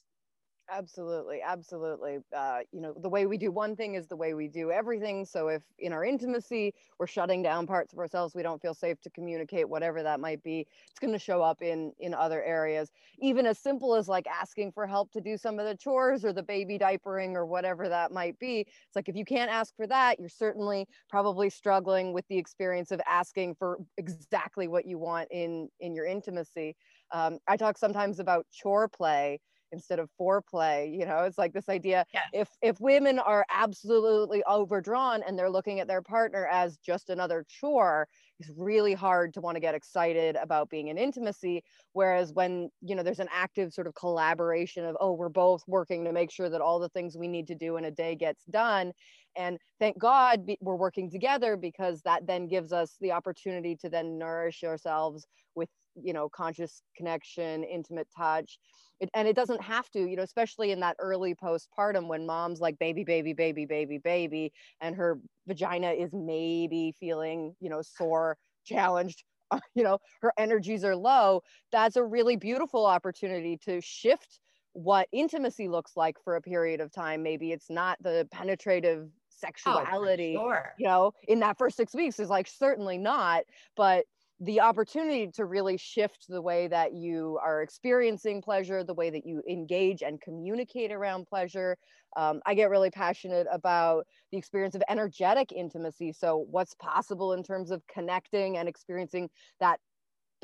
Absolutely, 0.74 1.42
absolutely. 1.42 2.20
Uh, 2.34 2.60
you 2.72 2.80
know, 2.80 2.94
the 2.94 3.08
way 3.10 3.26
we 3.26 3.36
do 3.36 3.52
one 3.52 3.76
thing 3.76 3.94
is 3.94 4.06
the 4.06 4.16
way 4.16 4.32
we 4.32 4.48
do 4.48 4.70
everything. 4.70 5.26
So 5.26 5.48
if 5.48 5.62
in 5.78 5.92
our 5.92 6.02
intimacy 6.02 6.72
we're 6.98 7.06
shutting 7.06 7.42
down 7.42 7.66
parts 7.66 7.92
of 7.92 7.98
ourselves, 7.98 8.34
we 8.34 8.42
don't 8.42 8.62
feel 8.62 8.72
safe 8.72 8.98
to 9.02 9.10
communicate, 9.10 9.68
whatever 9.68 10.02
that 10.02 10.18
might 10.18 10.42
be, 10.42 10.66
it's 10.88 10.98
going 10.98 11.12
to 11.12 11.18
show 11.18 11.42
up 11.42 11.60
in 11.60 11.92
in 11.98 12.14
other 12.14 12.42
areas. 12.42 12.90
Even 13.18 13.44
as 13.44 13.58
simple 13.58 13.94
as 13.94 14.08
like 14.08 14.26
asking 14.26 14.72
for 14.72 14.86
help 14.86 15.10
to 15.12 15.20
do 15.20 15.36
some 15.36 15.58
of 15.58 15.66
the 15.66 15.76
chores 15.76 16.24
or 16.24 16.32
the 16.32 16.42
baby 16.42 16.78
diapering 16.78 17.34
or 17.34 17.44
whatever 17.44 17.86
that 17.90 18.10
might 18.10 18.38
be. 18.38 18.60
It's 18.60 18.96
like 18.96 19.10
if 19.10 19.16
you 19.16 19.26
can't 19.26 19.50
ask 19.50 19.76
for 19.76 19.86
that, 19.88 20.18
you're 20.18 20.30
certainly 20.30 20.88
probably 21.10 21.50
struggling 21.50 22.14
with 22.14 22.26
the 22.28 22.38
experience 22.38 22.90
of 22.90 23.00
asking 23.06 23.56
for 23.56 23.78
exactly 23.98 24.68
what 24.68 24.86
you 24.86 24.98
want 24.98 25.28
in 25.30 25.68
in 25.80 25.94
your 25.94 26.06
intimacy. 26.06 26.76
Um, 27.10 27.40
I 27.46 27.58
talk 27.58 27.76
sometimes 27.76 28.18
about 28.18 28.46
chore 28.50 28.88
play 28.88 29.40
instead 29.72 29.98
of 29.98 30.08
foreplay 30.20 30.92
you 30.96 31.06
know? 31.06 31.24
It's 31.24 31.38
like 31.38 31.52
this 31.52 31.68
idea 31.68 32.04
yeah. 32.12 32.20
if 32.32 32.48
if 32.62 32.80
women 32.80 33.18
are 33.18 33.44
absolutely 33.50 34.42
overdrawn 34.44 35.22
and 35.26 35.38
they're 35.38 35.50
looking 35.50 35.80
at 35.80 35.88
their 35.88 36.02
partner 36.02 36.46
as 36.46 36.76
just 36.78 37.10
another 37.10 37.44
chore 37.48 38.08
it's 38.42 38.50
really 38.56 38.94
hard 38.94 39.34
to 39.34 39.40
want 39.40 39.54
to 39.54 39.60
get 39.60 39.74
excited 39.74 40.36
about 40.36 40.68
being 40.68 40.88
in 40.88 40.98
intimacy. 40.98 41.62
Whereas 41.92 42.32
when 42.32 42.70
you 42.80 42.96
know 42.96 43.02
there's 43.02 43.20
an 43.20 43.28
active 43.32 43.72
sort 43.72 43.86
of 43.86 43.94
collaboration 43.94 44.84
of 44.84 44.96
oh 45.00 45.12
we're 45.12 45.28
both 45.28 45.62
working 45.66 46.04
to 46.04 46.12
make 46.12 46.30
sure 46.30 46.48
that 46.48 46.60
all 46.60 46.78
the 46.78 46.88
things 46.88 47.16
we 47.16 47.28
need 47.28 47.46
to 47.48 47.54
do 47.54 47.76
in 47.76 47.84
a 47.84 47.90
day 47.90 48.16
gets 48.16 48.44
done. 48.46 48.92
And 49.36 49.58
thank 49.78 49.98
god 49.98 50.42
we're 50.60 50.76
working 50.76 51.10
together 51.10 51.56
because 51.56 52.02
that 52.02 52.26
then 52.26 52.48
gives 52.48 52.72
us 52.72 52.96
the 53.00 53.12
opportunity 53.12 53.76
to 53.76 53.88
then 53.88 54.18
nourish 54.18 54.64
ourselves 54.64 55.26
with 55.54 55.68
you 56.00 56.12
know 56.12 56.28
conscious 56.28 56.82
connection 56.96 57.64
intimate 57.64 58.08
touch. 58.16 58.58
It, 59.00 59.10
and 59.14 59.26
it 59.26 59.34
doesn't 59.34 59.62
have 59.62 59.90
to 59.90 60.00
you 60.00 60.16
know 60.16 60.22
especially 60.22 60.70
in 60.70 60.80
that 60.80 60.96
early 60.98 61.34
postpartum 61.34 62.08
when 62.08 62.26
mom's 62.26 62.60
like 62.60 62.78
baby 62.78 63.04
baby 63.04 63.32
baby 63.32 63.66
baby 63.66 63.98
baby 63.98 64.52
and 64.80 64.94
her 64.94 65.18
vagina 65.46 65.90
is 65.90 66.10
maybe 66.12 66.94
feeling 66.98 67.54
you 67.60 67.68
know 67.68 67.82
sore 67.82 68.36
challenged 68.64 69.24
you 69.74 69.82
know 69.82 69.98
her 70.20 70.32
energies 70.38 70.84
are 70.84 70.96
low. 70.96 71.42
That's 71.70 71.96
a 71.96 72.04
really 72.04 72.36
beautiful 72.36 72.86
opportunity 72.86 73.58
to 73.64 73.80
shift 73.80 74.40
what 74.74 75.08
intimacy 75.12 75.68
looks 75.68 75.92
like 75.96 76.16
for 76.24 76.36
a 76.36 76.40
period 76.40 76.80
of 76.80 76.92
time. 76.92 77.22
Maybe 77.22 77.52
it's 77.52 77.68
not 77.68 77.98
the 78.02 78.26
penetrative 78.30 79.06
oh, 79.06 79.18
sexuality 79.28 80.36
oh, 80.38 80.44
sure. 80.44 80.72
you 80.78 80.86
know 80.86 81.12
in 81.26 81.40
that 81.40 81.58
first 81.58 81.76
six 81.76 81.94
weeks 81.94 82.20
is 82.20 82.28
like 82.28 82.46
certainly 82.46 82.96
not 82.96 83.42
but 83.76 84.04
the 84.42 84.60
opportunity 84.60 85.28
to 85.28 85.44
really 85.44 85.76
shift 85.76 86.26
the 86.28 86.42
way 86.42 86.66
that 86.66 86.94
you 86.94 87.38
are 87.40 87.62
experiencing 87.62 88.42
pleasure, 88.42 88.82
the 88.82 88.92
way 88.92 89.08
that 89.08 89.24
you 89.24 89.40
engage 89.48 90.02
and 90.02 90.20
communicate 90.20 90.90
around 90.90 91.28
pleasure. 91.28 91.76
Um, 92.16 92.40
I 92.44 92.54
get 92.54 92.68
really 92.68 92.90
passionate 92.90 93.46
about 93.52 94.04
the 94.32 94.38
experience 94.38 94.74
of 94.74 94.82
energetic 94.88 95.52
intimacy. 95.52 96.12
So, 96.12 96.44
what's 96.50 96.74
possible 96.74 97.34
in 97.34 97.44
terms 97.44 97.70
of 97.70 97.86
connecting 97.86 98.58
and 98.58 98.68
experiencing 98.68 99.30
that 99.60 99.78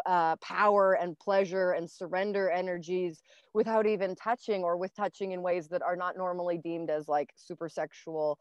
uh, 0.07 0.37
power 0.37 0.93
and 0.93 1.19
pleasure 1.19 1.73
and 1.73 1.91
surrender 1.91 2.51
energies 2.51 3.21
without 3.53 3.85
even 3.85 4.15
touching 4.15 4.63
or 4.63 4.77
with 4.77 4.95
touching 4.95 5.33
in 5.33 5.43
ways 5.43 5.67
that 5.69 5.83
are 5.83 5.97
not 5.97 6.17
normally 6.17 6.57
deemed 6.57 6.89
as 6.89 7.09
like 7.09 7.31
super 7.35 7.69
sexual 7.69 8.39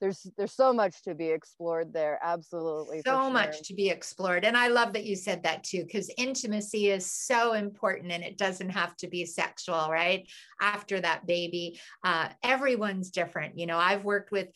there's 0.00 0.26
there's 0.36 0.52
so 0.52 0.72
much 0.72 1.02
to 1.02 1.14
be 1.14 1.28
explored 1.28 1.92
there 1.92 2.18
absolutely 2.22 3.00
so 3.04 3.22
sure. 3.22 3.30
much 3.30 3.62
to 3.62 3.74
be 3.74 3.88
explored 3.88 4.44
and 4.44 4.56
i 4.56 4.68
love 4.68 4.92
that 4.92 5.04
you 5.04 5.16
said 5.16 5.42
that 5.42 5.62
too 5.62 5.84
because 5.84 6.10
intimacy 6.18 6.90
is 6.90 7.10
so 7.10 7.52
important 7.52 8.12
and 8.12 8.24
it 8.24 8.36
doesn't 8.36 8.70
have 8.70 8.96
to 8.96 9.08
be 9.08 9.24
sexual 9.24 9.88
right 9.90 10.28
after 10.60 11.00
that 11.00 11.26
baby 11.26 11.78
uh, 12.04 12.28
everyone's 12.42 13.10
different 13.10 13.58
you 13.58 13.66
know 13.66 13.78
i've 13.78 14.04
worked 14.04 14.30
with 14.30 14.48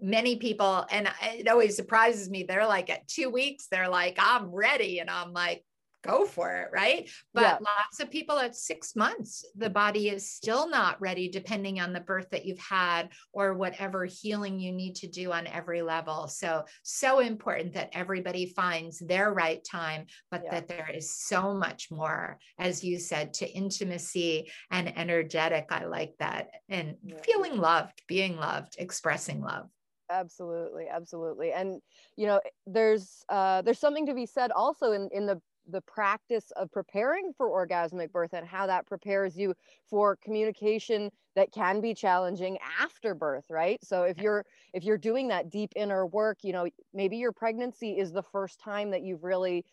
many 0.00 0.36
people 0.36 0.84
and 0.90 1.08
it 1.22 1.48
always 1.48 1.76
surprises 1.76 2.28
me 2.28 2.42
they're 2.42 2.66
like 2.66 2.90
at 2.90 3.06
two 3.06 3.30
weeks 3.30 3.68
they're 3.70 3.88
like 3.88 4.16
i'm 4.18 4.46
ready 4.46 4.98
and 4.98 5.08
i'm 5.08 5.32
like 5.32 5.64
go 6.02 6.26
for 6.26 6.50
it, 6.56 6.68
right? 6.72 7.08
But 7.32 7.42
yeah. 7.42 7.58
lots 7.60 8.00
of 8.00 8.10
people 8.10 8.38
at 8.38 8.56
six 8.56 8.94
months, 8.96 9.44
the 9.56 9.70
body 9.70 10.08
is 10.08 10.30
still 10.30 10.68
not 10.68 11.00
ready, 11.00 11.28
depending 11.28 11.80
on 11.80 11.92
the 11.92 12.00
birth 12.00 12.28
that 12.30 12.44
you've 12.44 12.58
had 12.58 13.10
or 13.32 13.54
whatever 13.54 14.04
healing 14.04 14.58
you 14.58 14.72
need 14.72 14.96
to 14.96 15.06
do 15.06 15.32
on 15.32 15.46
every 15.46 15.82
level. 15.82 16.28
So, 16.28 16.64
so 16.82 17.20
important 17.20 17.74
that 17.74 17.90
everybody 17.92 18.46
finds 18.46 18.98
their 18.98 19.32
right 19.32 19.62
time, 19.64 20.06
but 20.30 20.42
yeah. 20.44 20.50
that 20.52 20.68
there 20.68 20.90
is 20.92 21.14
so 21.14 21.54
much 21.54 21.90
more, 21.90 22.38
as 22.58 22.82
you 22.82 22.98
said, 22.98 23.34
to 23.34 23.50
intimacy 23.50 24.50
and 24.70 24.96
energetic. 24.98 25.66
I 25.70 25.84
like 25.84 26.14
that. 26.18 26.48
And 26.68 26.96
yeah. 27.04 27.16
feeling 27.24 27.56
loved, 27.56 28.02
being 28.08 28.36
loved, 28.36 28.76
expressing 28.78 29.40
love 29.40 29.68
absolutely 30.10 30.86
absolutely 30.92 31.52
and 31.52 31.80
you 32.16 32.26
know 32.26 32.38
there's 32.66 33.24
uh 33.30 33.62
there's 33.62 33.78
something 33.78 34.06
to 34.06 34.14
be 34.14 34.26
said 34.26 34.50
also 34.50 34.92
in 34.92 35.08
in 35.12 35.26
the 35.26 35.40
the 35.66 35.80
practice 35.82 36.50
of 36.52 36.70
preparing 36.72 37.32
for 37.36 37.48
orgasmic 37.48 38.10
birth 38.12 38.32
and 38.32 38.46
how 38.46 38.66
that 38.66 38.86
prepares 38.86 39.36
you 39.36 39.54
for 39.88 40.16
communication 40.16 41.10
that 41.36 41.52
can 41.52 41.80
be 41.80 41.94
challenging 41.94 42.58
after 42.80 43.14
birth 43.14 43.46
right? 43.50 43.82
So 43.84 44.02
if 44.04 44.18
you're 44.18 44.44
if 44.72 44.84
you're 44.84 44.98
doing 44.98 45.28
that 45.28 45.50
deep 45.50 45.72
inner 45.76 46.06
work 46.06 46.38
you 46.42 46.52
know 46.52 46.68
maybe 46.92 47.16
your 47.16 47.32
pregnancy 47.32 47.98
is 47.98 48.12
the 48.12 48.22
first 48.22 48.60
time 48.60 48.90
that 48.90 49.02
you've 49.02 49.24
really 49.24 49.64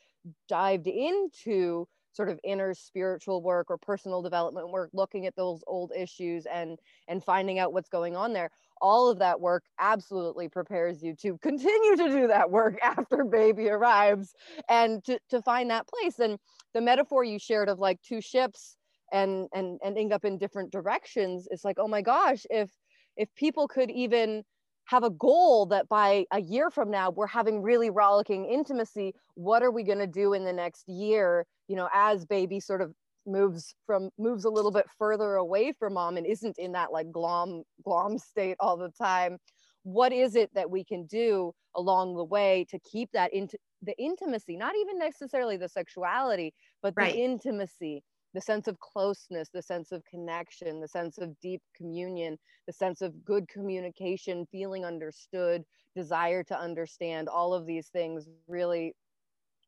dived 0.48 0.88
into 0.88 1.88
sort 2.12 2.30
of 2.30 2.40
inner 2.44 2.74
spiritual 2.74 3.42
work 3.42 3.68
or 3.70 3.78
personal 3.78 4.22
development 4.22 4.70
work 4.70 4.90
looking 4.94 5.26
at 5.26 5.36
those 5.36 5.64
old 5.68 5.92
issues 5.96 6.46
and 6.46 6.80
and 7.08 7.24
finding 7.24 7.60
out 7.60 7.72
what's 7.72 7.90
going 7.90 8.16
on 8.16 8.34
there 8.34 8.50
all 8.82 9.10
of 9.10 9.20
that 9.20 9.40
work 9.40 9.64
absolutely 9.80 10.48
prepares 10.48 11.04
you 11.04 11.16
to 11.16 11.38
continue 11.40 11.96
to 11.96 12.10
do 12.10 12.28
that 12.28 12.50
work 12.50 12.78
after 12.84 13.24
baby 13.24 13.70
arrives 13.70 14.34
and 14.70 15.04
to, 15.06 15.20
to 15.30 15.42
find 15.42 15.70
that 15.70 15.88
place. 15.88 16.20
And 16.20 16.38
the 16.74 16.82
metaphor 16.82 17.24
you 17.24 17.40
shared 17.40 17.70
of 17.70 17.80
like 17.80 18.02
two 18.02 18.22
ships 18.22 18.78
and 19.12 19.48
and 19.54 19.80
ending 19.84 20.12
up 20.12 20.26
in 20.26 20.38
different 20.38 20.72
directions 20.72 21.48
it's 21.52 21.66
like 21.66 21.78
oh 21.80 21.88
my 21.88 22.02
gosh 22.02 22.46
if 22.50 22.70
if 23.18 23.34
people 23.36 23.68
could 23.68 23.90
even 23.90 24.44
have 24.86 25.04
a 25.04 25.10
goal 25.10 25.68
that 25.68 25.88
by 25.88 26.26
a 26.32 26.42
year 26.42 26.70
from 26.70 26.90
now 26.90 27.10
we're 27.10 27.28
having 27.28 27.62
really 27.62 27.90
rollicking 27.90 28.46
intimacy 28.46 29.14
what 29.36 29.64
are 29.64 29.72
we 29.72 29.84
going 29.84 30.00
to 30.00 30.08
do 30.08 30.34
in 30.34 30.44
the 30.44 30.54
next 30.54 30.88
year 30.88 31.46
you 31.68 31.76
know 31.76 31.90
as 31.94 32.26
baby 32.26 32.60
sort 32.60 32.82
of 32.82 32.94
moves 33.30 33.74
from 33.86 34.10
moves 34.18 34.46
a 34.46 34.50
little 34.50 34.72
bit 34.72 34.86
further 34.98 35.36
away 35.36 35.74
from 35.78 35.94
mom 35.94 36.18
and 36.18 36.26
isn't 36.26 36.58
in 36.58 36.72
that 36.72 36.92
like 36.92 37.12
glom 37.12 37.64
glom 37.84 38.18
state 38.18 38.58
all 38.60 38.78
the 38.78 38.92
time 39.02 39.38
what 39.84 40.12
is 40.12 40.36
it 40.36 40.50
that 40.54 40.70
we 40.70 40.84
can 40.84 41.06
do 41.06 41.54
along 41.76 42.16
the 42.16 42.24
way 42.24 42.66
to 42.70 42.80
keep 42.80 43.10
that 43.14 43.34
into 43.34 43.58
the 43.84 43.98
intimacy 43.98 44.58
not 44.58 44.76
even 44.76 44.98
necessarily 44.98 45.58
the 45.58 45.70
sexuality 45.70 46.54
but 46.82 46.96
the 46.96 47.02
right. 47.04 47.16
intimacy 47.16 48.04
the 48.34 48.42
sense 48.42 48.68
of 48.68 48.80
closeness 48.80 49.50
the 49.54 49.62
sense 49.62 49.92
of 49.92 50.04
connection 50.06 50.82
the 50.82 50.88
sense 50.88 51.18
of 51.18 51.40
deep 51.40 51.62
communion 51.76 52.38
the 52.68 52.74
sense 52.74 53.02
of 53.02 53.24
good 53.24 53.48
communication 53.48 54.46
feeling 54.52 54.86
understood 54.86 55.64
desire 55.96 56.44
to 56.44 56.60
understand 56.60 57.28
all 57.28 57.54
of 57.54 57.66
these 57.66 57.88
things 57.88 58.28
really 58.48 58.94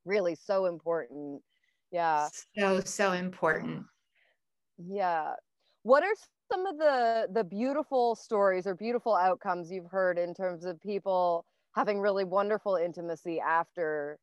really 0.06 0.36
so 0.36 0.66
important 0.66 1.42
yeah. 1.92 2.30
So 2.58 2.82
so 2.82 3.12
important. 3.12 3.84
Yeah. 4.78 5.34
What 5.84 6.04
are 6.04 6.14
some 6.52 6.66
of 6.66 6.78
the 6.78 7.28
the 7.34 7.44
beautiful 7.44 8.16
stories 8.16 8.66
or 8.66 8.76
beautiful 8.76 9.16
outcomes 9.16 9.72
you've 9.72 9.90
heard 9.90 10.18
in 10.18 10.34
terms 10.34 10.66
of 10.66 10.80
people 10.82 11.46
having 11.76 12.00
really 12.00 12.24
wonderful 12.24 12.76
intimacy 12.76 13.40
after 13.40 14.18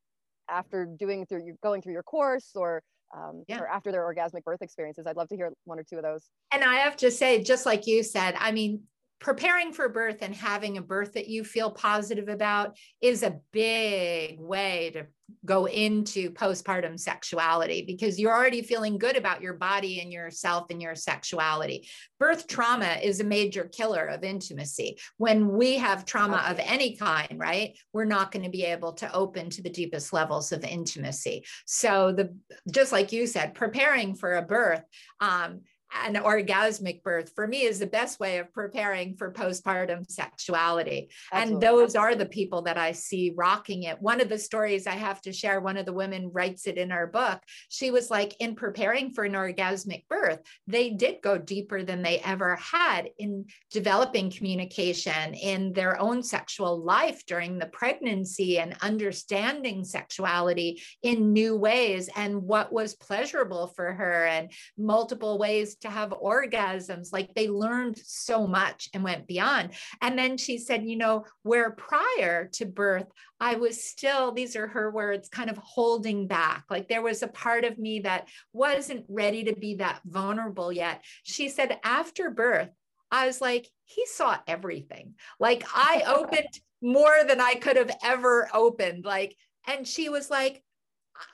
after 0.50 0.86
doing 0.98 1.26
through 1.26 1.44
you 1.44 1.56
going 1.62 1.82
through 1.82 1.92
your 1.92 2.02
course 2.02 2.50
or 2.54 2.82
um, 3.16 3.44
yeah. 3.48 3.58
or 3.58 3.66
after 3.66 3.90
their 3.90 4.02
orgasmic 4.02 4.44
birth 4.44 4.60
experiences? 4.60 5.06
I'd 5.06 5.16
love 5.16 5.28
to 5.28 5.36
hear 5.36 5.50
one 5.64 5.78
or 5.78 5.84
two 5.84 5.96
of 5.96 6.02
those. 6.02 6.24
And 6.52 6.64
i 6.64 6.76
have 6.76 6.96
to 6.98 7.10
say 7.10 7.42
just 7.42 7.66
like 7.66 7.86
you 7.86 8.02
said 8.02 8.34
i 8.38 8.52
mean 8.52 8.82
preparing 9.20 9.72
for 9.72 9.88
birth 9.88 10.18
and 10.22 10.34
having 10.34 10.78
a 10.78 10.82
birth 10.82 11.14
that 11.14 11.28
you 11.28 11.44
feel 11.44 11.70
positive 11.70 12.28
about 12.28 12.76
is 13.00 13.22
a 13.22 13.40
big 13.52 14.38
way 14.38 14.90
to 14.94 15.06
go 15.44 15.66
into 15.66 16.30
postpartum 16.30 16.98
sexuality 16.98 17.84
because 17.86 18.18
you're 18.18 18.34
already 18.34 18.62
feeling 18.62 18.96
good 18.98 19.16
about 19.16 19.42
your 19.42 19.54
body 19.54 20.00
and 20.00 20.12
yourself 20.12 20.66
and 20.70 20.80
your 20.80 20.94
sexuality. 20.94 21.86
Birth 22.18 22.46
trauma 22.46 22.98
is 23.02 23.20
a 23.20 23.24
major 23.24 23.64
killer 23.64 24.06
of 24.06 24.24
intimacy. 24.24 24.98
When 25.18 25.48
we 25.48 25.76
have 25.76 26.06
trauma 26.06 26.44
of 26.48 26.58
any 26.58 26.96
kind, 26.96 27.38
right, 27.38 27.76
we're 27.92 28.04
not 28.04 28.32
going 28.32 28.44
to 28.44 28.50
be 28.50 28.64
able 28.64 28.94
to 28.94 29.12
open 29.12 29.50
to 29.50 29.62
the 29.62 29.70
deepest 29.70 30.12
levels 30.12 30.50
of 30.52 30.64
intimacy. 30.64 31.44
So 31.66 32.12
the 32.12 32.34
just 32.70 32.92
like 32.92 33.12
you 33.12 33.26
said, 33.26 33.54
preparing 33.54 34.14
for 34.14 34.36
a 34.36 34.42
birth 34.42 34.82
um, 35.20 35.60
an 36.04 36.14
orgasmic 36.14 37.02
birth 37.02 37.32
for 37.34 37.46
me 37.46 37.62
is 37.62 37.78
the 37.78 37.86
best 37.86 38.20
way 38.20 38.38
of 38.38 38.52
preparing 38.52 39.16
for 39.16 39.32
postpartum 39.32 40.08
sexuality. 40.10 41.08
Absolutely. 41.32 41.54
And 41.54 41.62
those 41.62 41.96
are 41.96 42.14
the 42.14 42.26
people 42.26 42.62
that 42.62 42.76
I 42.76 42.92
see 42.92 43.32
rocking 43.34 43.84
it. 43.84 44.00
One 44.00 44.20
of 44.20 44.28
the 44.28 44.38
stories 44.38 44.86
I 44.86 44.92
have 44.92 45.20
to 45.22 45.32
share, 45.32 45.60
one 45.60 45.76
of 45.76 45.86
the 45.86 45.92
women 45.92 46.30
writes 46.32 46.66
it 46.66 46.76
in 46.76 46.92
our 46.92 47.06
book. 47.06 47.40
She 47.68 47.90
was 47.90 48.10
like, 48.10 48.36
in 48.38 48.54
preparing 48.54 49.12
for 49.12 49.24
an 49.24 49.32
orgasmic 49.32 50.06
birth, 50.08 50.40
they 50.66 50.90
did 50.90 51.22
go 51.22 51.38
deeper 51.38 51.82
than 51.82 52.02
they 52.02 52.18
ever 52.20 52.56
had 52.56 53.10
in 53.18 53.46
developing 53.70 54.30
communication 54.30 55.34
in 55.34 55.72
their 55.72 56.00
own 56.00 56.22
sexual 56.22 56.82
life 56.82 57.24
during 57.26 57.58
the 57.58 57.66
pregnancy 57.66 58.58
and 58.58 58.76
understanding 58.82 59.84
sexuality 59.84 60.82
in 61.02 61.32
new 61.32 61.56
ways 61.56 62.10
and 62.14 62.42
what 62.42 62.72
was 62.72 62.94
pleasurable 62.94 63.68
for 63.68 63.92
her 63.92 64.26
and 64.26 64.52
multiple 64.76 65.38
ways 65.38 65.77
to 65.80 65.90
have 65.90 66.10
orgasms. 66.10 67.12
Like 67.12 67.34
they 67.34 67.48
learned 67.48 67.98
so 67.98 68.46
much 68.46 68.88
and 68.94 69.04
went 69.04 69.26
beyond. 69.26 69.70
And 70.00 70.18
then 70.18 70.36
she 70.36 70.58
said, 70.58 70.84
you 70.84 70.96
know, 70.96 71.24
where 71.42 71.70
prior 71.70 72.48
to 72.54 72.66
birth, 72.66 73.06
I 73.40 73.54
was 73.56 73.82
still, 73.82 74.32
these 74.32 74.56
are 74.56 74.66
her 74.66 74.90
words, 74.90 75.28
kind 75.28 75.50
of 75.50 75.58
holding 75.58 76.26
back. 76.26 76.64
Like 76.68 76.88
there 76.88 77.02
was 77.02 77.22
a 77.22 77.28
part 77.28 77.64
of 77.64 77.78
me 77.78 78.00
that 78.00 78.28
wasn't 78.52 79.06
ready 79.08 79.44
to 79.44 79.54
be 79.54 79.76
that 79.76 80.00
vulnerable 80.04 80.72
yet. 80.72 81.04
She 81.22 81.48
said, 81.48 81.78
after 81.84 82.30
birth, 82.30 82.70
I 83.10 83.26
was 83.26 83.40
like, 83.40 83.68
he 83.84 84.04
saw 84.06 84.36
everything. 84.46 85.14
Like 85.38 85.64
I 85.74 86.02
opened 86.06 86.60
more 86.82 87.24
than 87.26 87.40
I 87.40 87.54
could 87.54 87.76
have 87.76 87.96
ever 88.02 88.48
opened. 88.52 89.04
Like, 89.04 89.36
and 89.66 89.86
she 89.86 90.08
was 90.08 90.30
like, 90.30 90.62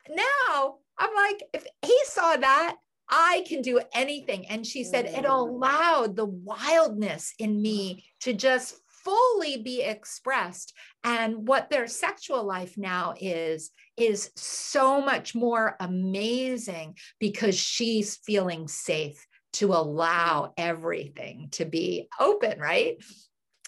now 0.09 0.77
I'm 0.99 1.15
like, 1.15 1.43
if 1.53 1.67
he 1.83 1.99
saw 2.05 2.37
that, 2.37 2.77
I 3.17 3.45
can 3.47 3.63
do 3.63 3.81
anything. 3.95 4.47
And 4.49 4.67
she 4.67 4.83
said, 4.83 5.07
it 5.07 5.25
mm. 5.25 5.31
allowed 5.31 6.17
the 6.17 6.25
wildness 6.27 7.33
in 7.39 7.63
me 7.63 8.05
to 8.23 8.33
just 8.33 8.81
fully 9.05 9.59
be 9.59 9.83
expressed. 9.83 10.73
And 11.05 11.47
what 11.47 11.71
their 11.71 11.87
sexual 11.87 12.43
life 12.43 12.77
now 12.77 13.15
is, 13.21 13.71
is 13.97 14.33
so 14.35 15.01
much 15.01 15.35
more 15.35 15.77
amazing 15.79 16.97
because 17.21 17.55
she's 17.55 18.17
feeling 18.17 18.67
safe 18.67 19.25
to 19.55 19.75
allow 19.75 20.53
everything 20.57 21.51
to 21.53 21.65
be 21.65 22.09
open, 22.19 22.59
right? 22.59 22.97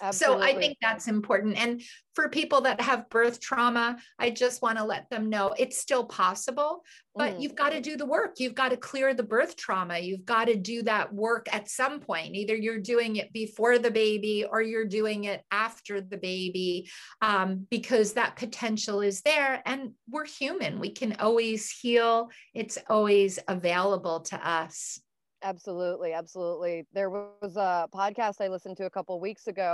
Absolutely. 0.03 0.43
So 0.43 0.49
I 0.49 0.59
think 0.59 0.76
that's 0.83 1.09
important. 1.09 1.57
And 1.57 1.83
for 2.15 2.29
people 2.29 2.61
that 2.62 2.81
have 2.83 3.09
birth 3.09 3.41
trauma, 3.41 3.97
I 4.19 4.31
just 4.31 4.61
want 4.61 4.76
to 4.76 4.85
let 4.85 5.09
them 5.09 5.31
know 5.31 5.55
it's 5.59 5.79
still 5.79 6.05
possible, 6.05 6.83
but 7.15 7.35
mm. 7.35 7.41
you've 7.41 7.55
got 7.55 7.71
to 7.71 7.81
do 7.81 7.97
the 7.97 8.05
work. 8.05 8.35
You've 8.38 8.55
got 8.55 8.71
to 8.71 8.76
clear 8.76 9.15
the 9.15 9.23
birth 9.23 9.57
trauma. 9.57 9.99
You've 9.99 10.26
got 10.26 10.47
to 10.47 10.57
do 10.57 10.83
that 10.83 11.12
work 11.15 11.47
at 11.50 11.71
some 11.71 12.00
point. 12.00 12.35
Either 12.35 12.55
you're 12.55 12.81
doing 12.81 13.17
it 13.17 13.33
before 13.33 13.79
the 13.79 13.91
baby 13.91 14.45
or 14.45 14.61
you're 14.61 14.87
doing 14.87 15.25
it 15.25 15.43
after 15.50 16.03
the 16.03 16.19
baby, 16.19 16.91
um, 17.23 17.67
because 17.71 18.12
that 18.15 18.37
potential 18.37 19.00
is 19.00 19.23
there. 19.23 19.62
And 19.65 19.93
we're 20.11 20.26
human. 20.26 20.79
We 20.79 20.91
can 20.91 21.17
always 21.21 21.71
heal, 21.71 22.29
it's 22.53 22.76
always 22.88 23.38
available 23.49 24.21
to 24.21 24.49
us. 24.49 25.00
Absolutely, 25.43 26.12
absolutely. 26.12 26.87
There 26.93 27.11
was 27.11 27.31
a 27.33 27.88
podcast 27.95 28.16
I 28.40 28.49
listened 28.49 28.52
to 28.55 28.61
a 28.87 28.90
couple 28.90 28.93
weeks 29.21 29.47
ago 29.47 29.66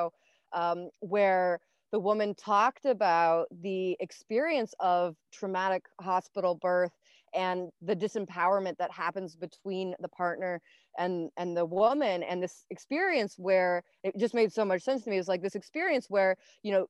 um, 0.53 0.91
where 1.01 1.61
the 1.91 1.99
woman 1.99 2.35
talked 2.35 2.85
about 2.85 3.47
the 3.51 3.97
experience 4.01 4.75
of 4.81 5.17
traumatic 5.33 5.85
hospital 6.01 6.55
birth 6.55 6.93
and 7.35 7.71
the 7.81 7.95
disempowerment 7.97 8.77
that 8.79 8.93
happens 8.93 9.37
between 9.37 9.95
the 10.01 10.09
partner 10.09 10.61
and 10.99 11.31
and 11.37 11.57
the 11.57 11.65
woman 11.65 12.23
and 12.23 12.43
this 12.43 12.67
experience 12.71 13.37
where 13.39 13.83
it 14.03 14.17
just 14.19 14.35
made 14.35 14.53
so 14.53 14.65
much 14.65 14.83
sense 14.83 15.05
to 15.05 15.11
me 15.11 15.17
it 15.17 15.21
was 15.21 15.29
like 15.29 15.43
this 15.43 15.55
experience 15.55 16.11
where 16.11 16.37
you 16.63 16.73
know 16.73 16.87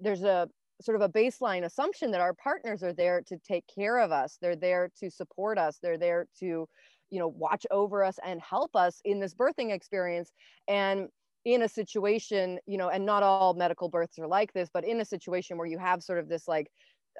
there's 0.00 0.22
a 0.22 0.48
sort 0.80 1.00
of 1.00 1.02
a 1.02 1.08
baseline 1.08 1.64
assumption 1.64 2.10
that 2.10 2.20
our 2.20 2.34
partners 2.34 2.82
are 2.82 2.92
there 2.92 3.22
to 3.26 3.38
take 3.38 3.64
care 3.72 3.98
of 3.98 4.12
us. 4.12 4.38
They're 4.40 4.56
there 4.56 4.90
to 5.00 5.10
support 5.10 5.58
us. 5.58 5.78
They're 5.82 5.98
there 5.98 6.26
to 6.40 6.68
you 7.10 7.20
know 7.20 7.28
watch 7.28 7.66
over 7.70 8.02
us 8.02 8.18
and 8.24 8.40
help 8.40 8.74
us 8.74 9.00
in 9.04 9.20
this 9.20 9.34
birthing 9.34 9.72
experience. 9.72 10.32
And 10.68 11.08
in 11.46 11.62
a 11.62 11.68
situation 11.68 12.58
you 12.66 12.76
know 12.76 12.88
and 12.88 13.06
not 13.06 13.22
all 13.22 13.54
medical 13.54 13.88
births 13.88 14.18
are 14.18 14.26
like 14.26 14.52
this 14.52 14.68
but 14.74 14.84
in 14.84 15.00
a 15.00 15.04
situation 15.04 15.56
where 15.56 15.66
you 15.66 15.78
have 15.78 16.02
sort 16.02 16.18
of 16.18 16.28
this 16.28 16.48
like 16.48 16.66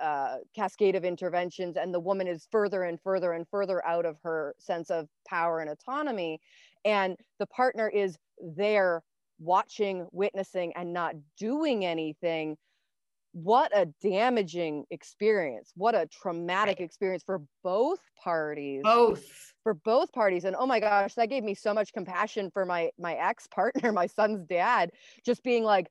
uh, 0.02 0.36
cascade 0.54 0.94
of 0.94 1.04
interventions 1.04 1.76
and 1.76 1.94
the 1.94 2.00
woman 2.00 2.26
is 2.26 2.46
further 2.50 2.82
and 2.82 3.00
further 3.00 3.32
and 3.32 3.46
further 3.48 3.86
out 3.86 4.04
of 4.04 4.16
her 4.22 4.54
sense 4.58 4.90
of 4.90 5.06
power 5.26 5.60
and 5.60 5.70
autonomy 5.70 6.40
and 6.84 7.16
the 7.38 7.46
partner 7.46 7.88
is 7.88 8.18
there 8.56 9.02
watching 9.38 10.06
witnessing 10.10 10.72
and 10.76 10.92
not 10.92 11.14
doing 11.38 11.84
anything 11.84 12.56
what 13.42 13.70
a 13.76 13.84
damaging 14.00 14.84
experience 14.90 15.70
what 15.76 15.94
a 15.94 16.06
traumatic 16.06 16.80
experience 16.80 17.22
for 17.22 17.42
both 17.62 17.98
parties. 18.24 18.80
Both. 18.82 19.52
For 19.62 19.74
both 19.74 20.10
parties 20.10 20.44
and 20.44 20.56
oh 20.58 20.64
my 20.64 20.80
gosh 20.80 21.12
that 21.14 21.28
gave 21.28 21.44
me 21.44 21.54
so 21.54 21.74
much 21.74 21.92
compassion 21.92 22.50
for 22.50 22.64
my 22.64 22.88
my 22.98 23.12
ex 23.14 23.46
partner 23.46 23.92
my 23.92 24.06
son's 24.06 24.46
dad 24.46 24.90
just 25.22 25.42
being 25.42 25.64
like 25.64 25.88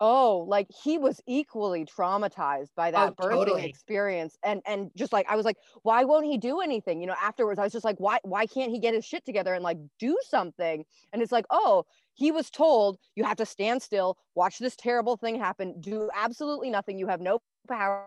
oh 0.00 0.44
like 0.46 0.66
he 0.84 0.98
was 0.98 1.18
equally 1.26 1.86
traumatized 1.86 2.68
by 2.76 2.90
oh, 2.90 2.92
that 2.92 3.14
oh, 3.18 3.22
birthing 3.22 3.30
totally. 3.30 3.64
experience 3.64 4.36
and 4.44 4.60
and 4.66 4.90
just 4.96 5.14
like 5.14 5.24
i 5.30 5.36
was 5.36 5.46
like 5.46 5.56
why 5.82 6.04
won't 6.04 6.26
he 6.26 6.36
do 6.36 6.60
anything? 6.60 7.00
You 7.00 7.06
know 7.06 7.14
afterwards 7.22 7.58
i 7.58 7.62
was 7.62 7.72
just 7.72 7.86
like 7.86 7.96
why 7.98 8.18
why 8.22 8.44
can't 8.44 8.70
he 8.70 8.80
get 8.80 8.92
his 8.92 9.06
shit 9.06 9.24
together 9.24 9.54
and 9.54 9.64
like 9.64 9.78
do 9.98 10.14
something? 10.28 10.84
And 11.14 11.22
it's 11.22 11.32
like 11.32 11.46
oh 11.48 11.86
he 12.16 12.32
was 12.32 12.50
told 12.50 12.98
you 13.14 13.24
have 13.24 13.36
to 13.36 13.46
stand 13.46 13.80
still 13.80 14.16
watch 14.34 14.58
this 14.58 14.74
terrible 14.74 15.16
thing 15.16 15.38
happen 15.38 15.80
do 15.80 16.10
absolutely 16.14 16.70
nothing 16.70 16.98
you 16.98 17.06
have 17.06 17.20
no 17.20 17.38
power 17.68 18.06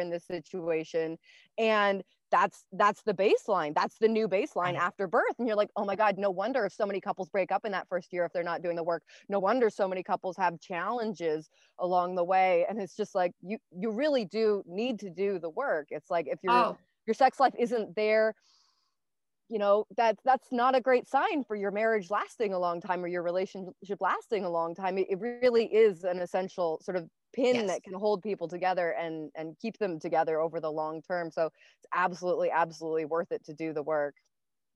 in 0.00 0.10
this 0.10 0.26
situation. 0.26 1.16
And 1.58 2.02
that's 2.30 2.64
that's 2.72 3.02
the 3.02 3.14
baseline 3.14 3.74
that's 3.74 3.98
the 3.98 4.06
new 4.06 4.28
baseline 4.28 4.76
after 4.76 5.08
birth. 5.08 5.34
And 5.38 5.48
you're 5.48 5.56
like 5.56 5.70
oh 5.76 5.84
my 5.84 5.96
god 5.96 6.16
no 6.16 6.30
wonder 6.30 6.64
if 6.64 6.72
so 6.72 6.86
many 6.86 7.00
couples 7.00 7.28
break 7.28 7.50
up 7.50 7.64
in 7.64 7.72
that 7.72 7.88
first 7.88 8.12
year 8.12 8.24
if 8.24 8.32
they're 8.32 8.42
not 8.42 8.62
doing 8.62 8.76
the 8.76 8.84
work. 8.84 9.02
No 9.28 9.40
wonder 9.40 9.68
so 9.68 9.88
many 9.88 10.02
couples 10.02 10.36
have 10.36 10.60
challenges 10.60 11.50
along 11.78 12.14
the 12.14 12.24
way. 12.24 12.66
And 12.68 12.80
it's 12.80 12.96
just 12.96 13.14
like 13.14 13.32
you 13.42 13.58
you 13.76 13.90
really 13.90 14.24
do 14.24 14.62
need 14.66 15.00
to 15.00 15.10
do 15.10 15.38
the 15.38 15.50
work. 15.50 15.88
It's 15.90 16.10
like 16.10 16.26
if 16.28 16.38
your 16.42 16.52
oh. 16.52 16.78
your 17.06 17.14
sex 17.14 17.40
life 17.40 17.54
isn't 17.58 17.96
there 17.96 18.34
you 19.50 19.58
know 19.58 19.84
that 19.96 20.16
that's 20.24 20.52
not 20.52 20.76
a 20.76 20.80
great 20.80 21.08
sign 21.08 21.44
for 21.44 21.56
your 21.56 21.70
marriage 21.72 22.08
lasting 22.08 22.54
a 22.54 22.58
long 22.58 22.80
time 22.80 23.04
or 23.04 23.08
your 23.08 23.22
relationship 23.22 23.98
lasting 24.00 24.44
a 24.44 24.50
long 24.50 24.74
time 24.74 24.96
it, 24.96 25.06
it 25.10 25.18
really 25.18 25.66
is 25.66 26.04
an 26.04 26.20
essential 26.20 26.80
sort 26.82 26.96
of 26.96 27.08
pin 27.34 27.56
yes. 27.56 27.66
that 27.66 27.82
can 27.82 27.92
hold 27.92 28.22
people 28.22 28.48
together 28.48 28.90
and 28.92 29.30
and 29.34 29.56
keep 29.60 29.76
them 29.78 29.98
together 29.98 30.40
over 30.40 30.60
the 30.60 30.70
long 30.70 31.02
term 31.02 31.30
so 31.30 31.46
it's 31.46 31.88
absolutely 31.94 32.50
absolutely 32.50 33.04
worth 33.04 33.32
it 33.32 33.44
to 33.44 33.52
do 33.52 33.72
the 33.72 33.82
work 33.82 34.14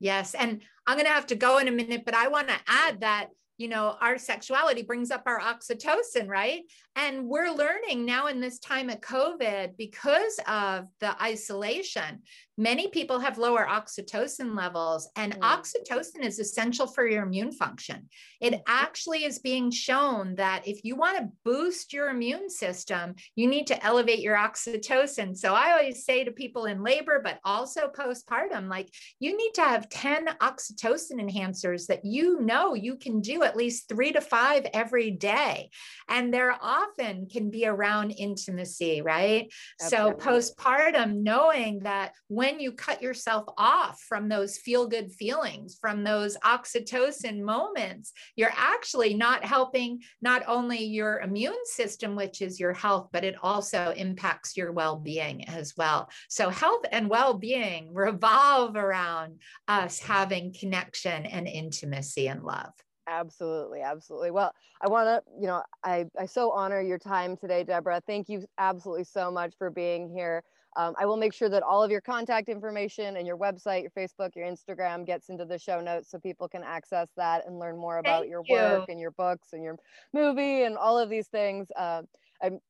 yes 0.00 0.34
and 0.34 0.60
i'm 0.87 0.96
going 0.96 1.06
to 1.06 1.12
have 1.12 1.26
to 1.26 1.37
go 1.37 1.58
in 1.58 1.68
a 1.68 1.72
minute 1.72 2.04
but 2.04 2.14
i 2.14 2.28
want 2.28 2.48
to 2.48 2.56
add 2.66 3.00
that 3.00 3.28
you 3.56 3.68
know, 3.68 3.96
our 4.00 4.18
sexuality 4.18 4.82
brings 4.82 5.10
up 5.10 5.22
our 5.26 5.40
oxytocin, 5.40 6.28
right? 6.28 6.62
And 6.96 7.28
we're 7.28 7.52
learning 7.52 8.04
now 8.04 8.26
in 8.26 8.40
this 8.40 8.58
time 8.58 8.90
of 8.90 9.00
COVID 9.00 9.76
because 9.76 10.40
of 10.48 10.88
the 10.98 11.20
isolation, 11.22 12.22
many 12.56 12.88
people 12.88 13.18
have 13.18 13.38
lower 13.38 13.66
oxytocin 13.66 14.56
levels, 14.56 15.08
and 15.16 15.34
mm. 15.34 15.40
oxytocin 15.40 16.22
is 16.24 16.38
essential 16.38 16.86
for 16.86 17.06
your 17.06 17.24
immune 17.24 17.52
function. 17.52 18.08
It 18.40 18.62
actually 18.66 19.24
is 19.24 19.38
being 19.38 19.70
shown 19.70 20.36
that 20.36 20.66
if 20.66 20.84
you 20.84 20.96
want 20.96 21.18
to 21.18 21.30
boost 21.44 21.92
your 21.92 22.10
immune 22.10 22.48
system, 22.50 23.14
you 23.34 23.48
need 23.48 23.66
to 23.68 23.84
elevate 23.84 24.20
your 24.20 24.36
oxytocin. 24.36 25.36
So 25.36 25.54
I 25.54 25.72
always 25.72 26.04
say 26.04 26.24
to 26.24 26.30
people 26.30 26.66
in 26.66 26.82
labor, 26.82 27.20
but 27.22 27.40
also 27.44 27.88
postpartum, 27.88 28.68
like 28.68 28.90
you 29.18 29.36
need 29.36 29.52
to 29.54 29.62
have 29.62 29.88
10 29.88 30.26
oxytocin 30.40 31.20
enhancers 31.20 31.86
that 31.86 32.04
you 32.04 32.40
know 32.40 32.74
you 32.74 32.96
can 32.96 33.20
do 33.20 33.42
at 33.42 33.56
least 33.56 33.88
three 33.88 34.12
to 34.12 34.20
five 34.20 34.66
every 34.72 35.10
day. 35.10 35.70
And 36.08 36.32
there 36.32 36.56
often 36.60 37.26
can 37.26 37.50
be 37.50 37.66
around 37.66 38.12
intimacy, 38.12 39.02
right? 39.02 39.50
Absolutely. 39.80 40.20
So 40.20 40.30
postpartum, 40.30 41.22
knowing 41.22 41.80
that 41.80 42.12
when 42.28 42.43
you 42.61 42.72
cut 42.72 43.02
yourself 43.02 43.44
off 43.57 44.00
from 44.00 44.28
those 44.28 44.59
feel 44.59 44.87
good 44.87 45.11
feelings, 45.12 45.76
from 45.80 46.04
those 46.04 46.37
oxytocin 46.38 47.40
moments, 47.40 48.12
you're 48.37 48.52
actually 48.57 49.14
not 49.14 49.44
helping 49.44 50.00
not 50.22 50.42
only 50.46 50.85
your 50.85 51.20
immune 51.20 51.64
system, 51.64 52.16
which 52.16 52.42
is 52.42 52.61
your 52.61 52.72
health, 52.72 53.09
but 53.12 53.24
it 53.24 53.37
also 53.42 53.92
impacts 53.96 54.57
your 54.57 54.72
well 54.72 54.96
being 54.96 55.48
as 55.48 55.74
well. 55.76 56.09
So, 56.28 56.50
health 56.50 56.85
and 56.92 57.09
well 57.09 57.35
being 57.35 57.92
revolve 57.92 58.76
around 58.76 59.40
us 59.68 59.98
having 59.98 60.52
connection 60.52 61.26
and 61.26 61.48
intimacy 61.48 62.28
and 62.28 62.42
love. 62.42 62.72
Absolutely, 63.07 63.83
absolutely. 63.83 64.30
Well, 64.30 64.52
I 64.80 64.88
want 64.88 65.07
to, 65.09 65.22
you 65.38 65.46
know, 65.46 65.62
I, 65.85 66.07
I 66.18 66.26
so 66.26 66.50
honor 66.52 66.80
your 66.80 66.98
time 66.98 67.37
today, 67.37 67.62
Debra. 67.62 68.00
Thank 68.07 68.28
you 68.28 68.44
absolutely 68.59 69.04
so 69.04 69.30
much 69.30 69.54
for 69.59 69.70
being 69.70 70.09
here. 70.09 70.42
Um, 70.76 70.94
I 70.98 71.06
will 71.06 71.16
make 71.16 71.32
sure 71.32 71.48
that 71.48 71.62
all 71.62 71.82
of 71.82 71.90
your 71.90 72.00
contact 72.00 72.48
information 72.48 73.16
and 73.16 73.26
your 73.26 73.37
website, 73.37 73.82
your 73.82 73.90
Facebook, 73.90 74.34
your 74.34 74.46
Instagram 74.46 75.06
gets 75.06 75.28
into 75.28 75.44
the 75.44 75.58
show 75.58 75.80
notes 75.80 76.10
so 76.10 76.18
people 76.18 76.48
can 76.48 76.62
access 76.64 77.08
that 77.16 77.46
and 77.46 77.58
learn 77.58 77.76
more 77.76 77.98
about 77.98 78.22
Thank 78.22 78.30
your 78.30 78.42
you. 78.46 78.54
work 78.54 78.88
and 78.88 78.98
your 78.98 79.12
books 79.12 79.52
and 79.52 79.62
your 79.62 79.76
movie 80.12 80.62
and 80.62 80.76
all 80.76 80.98
of 80.98 81.08
these 81.08 81.28
things. 81.28 81.68
Uh, 81.76 82.02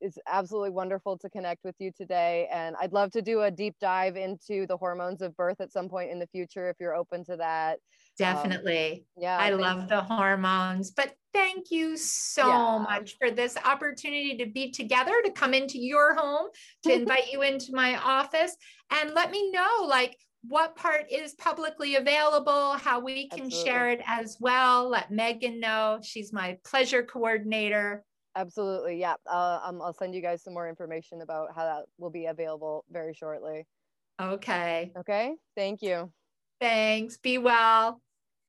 it's 0.00 0.18
absolutely 0.26 0.70
wonderful 0.70 1.18
to 1.18 1.30
connect 1.30 1.64
with 1.64 1.74
you 1.78 1.90
today. 1.96 2.48
And 2.52 2.76
I'd 2.80 2.92
love 2.92 3.10
to 3.12 3.22
do 3.22 3.42
a 3.42 3.50
deep 3.50 3.74
dive 3.80 4.16
into 4.16 4.66
the 4.66 4.76
hormones 4.76 5.22
of 5.22 5.36
birth 5.36 5.60
at 5.60 5.72
some 5.72 5.88
point 5.88 6.10
in 6.10 6.18
the 6.18 6.26
future 6.28 6.68
if 6.68 6.76
you're 6.80 6.94
open 6.94 7.24
to 7.26 7.36
that. 7.36 7.78
Definitely. 8.16 9.06
Um, 9.16 9.22
yeah. 9.22 9.38
I 9.38 9.50
love 9.50 9.88
the 9.88 10.00
hormones. 10.00 10.90
But 10.90 11.14
thank 11.32 11.70
you 11.70 11.96
so 11.96 12.46
yeah. 12.46 12.78
much 12.78 13.16
for 13.18 13.30
this 13.30 13.56
opportunity 13.64 14.36
to 14.38 14.46
be 14.46 14.70
together, 14.70 15.14
to 15.24 15.30
come 15.32 15.54
into 15.54 15.78
your 15.78 16.14
home, 16.14 16.48
to 16.84 16.92
invite 17.00 17.32
you 17.32 17.42
into 17.42 17.72
my 17.72 17.96
office 17.96 18.56
and 18.90 19.14
let 19.14 19.30
me 19.30 19.50
know 19.50 19.86
like 19.86 20.16
what 20.46 20.76
part 20.76 21.10
is 21.10 21.34
publicly 21.34 21.96
available, 21.96 22.72
how 22.74 23.00
we 23.00 23.28
can 23.28 23.46
Absolutely. 23.46 23.64
share 23.64 23.90
it 23.90 24.00
as 24.06 24.36
well. 24.40 24.88
Let 24.90 25.10
Megan 25.10 25.58
know. 25.58 25.98
She's 26.02 26.32
my 26.32 26.58
pleasure 26.64 27.02
coordinator. 27.02 28.04
Absolutely. 28.36 28.98
Yeah. 28.98 29.14
Uh, 29.26 29.60
um, 29.62 29.80
I'll 29.80 29.92
send 29.92 30.14
you 30.14 30.20
guys 30.20 30.42
some 30.42 30.54
more 30.54 30.68
information 30.68 31.20
about 31.22 31.54
how 31.54 31.64
that 31.64 31.84
will 31.98 32.10
be 32.10 32.26
available 32.26 32.84
very 32.90 33.14
shortly. 33.14 33.66
Okay. 34.20 34.92
Okay. 34.96 35.34
Thank 35.56 35.82
you. 35.82 36.12
Thanks. 36.60 37.16
Be 37.16 37.38
well. 37.38 38.00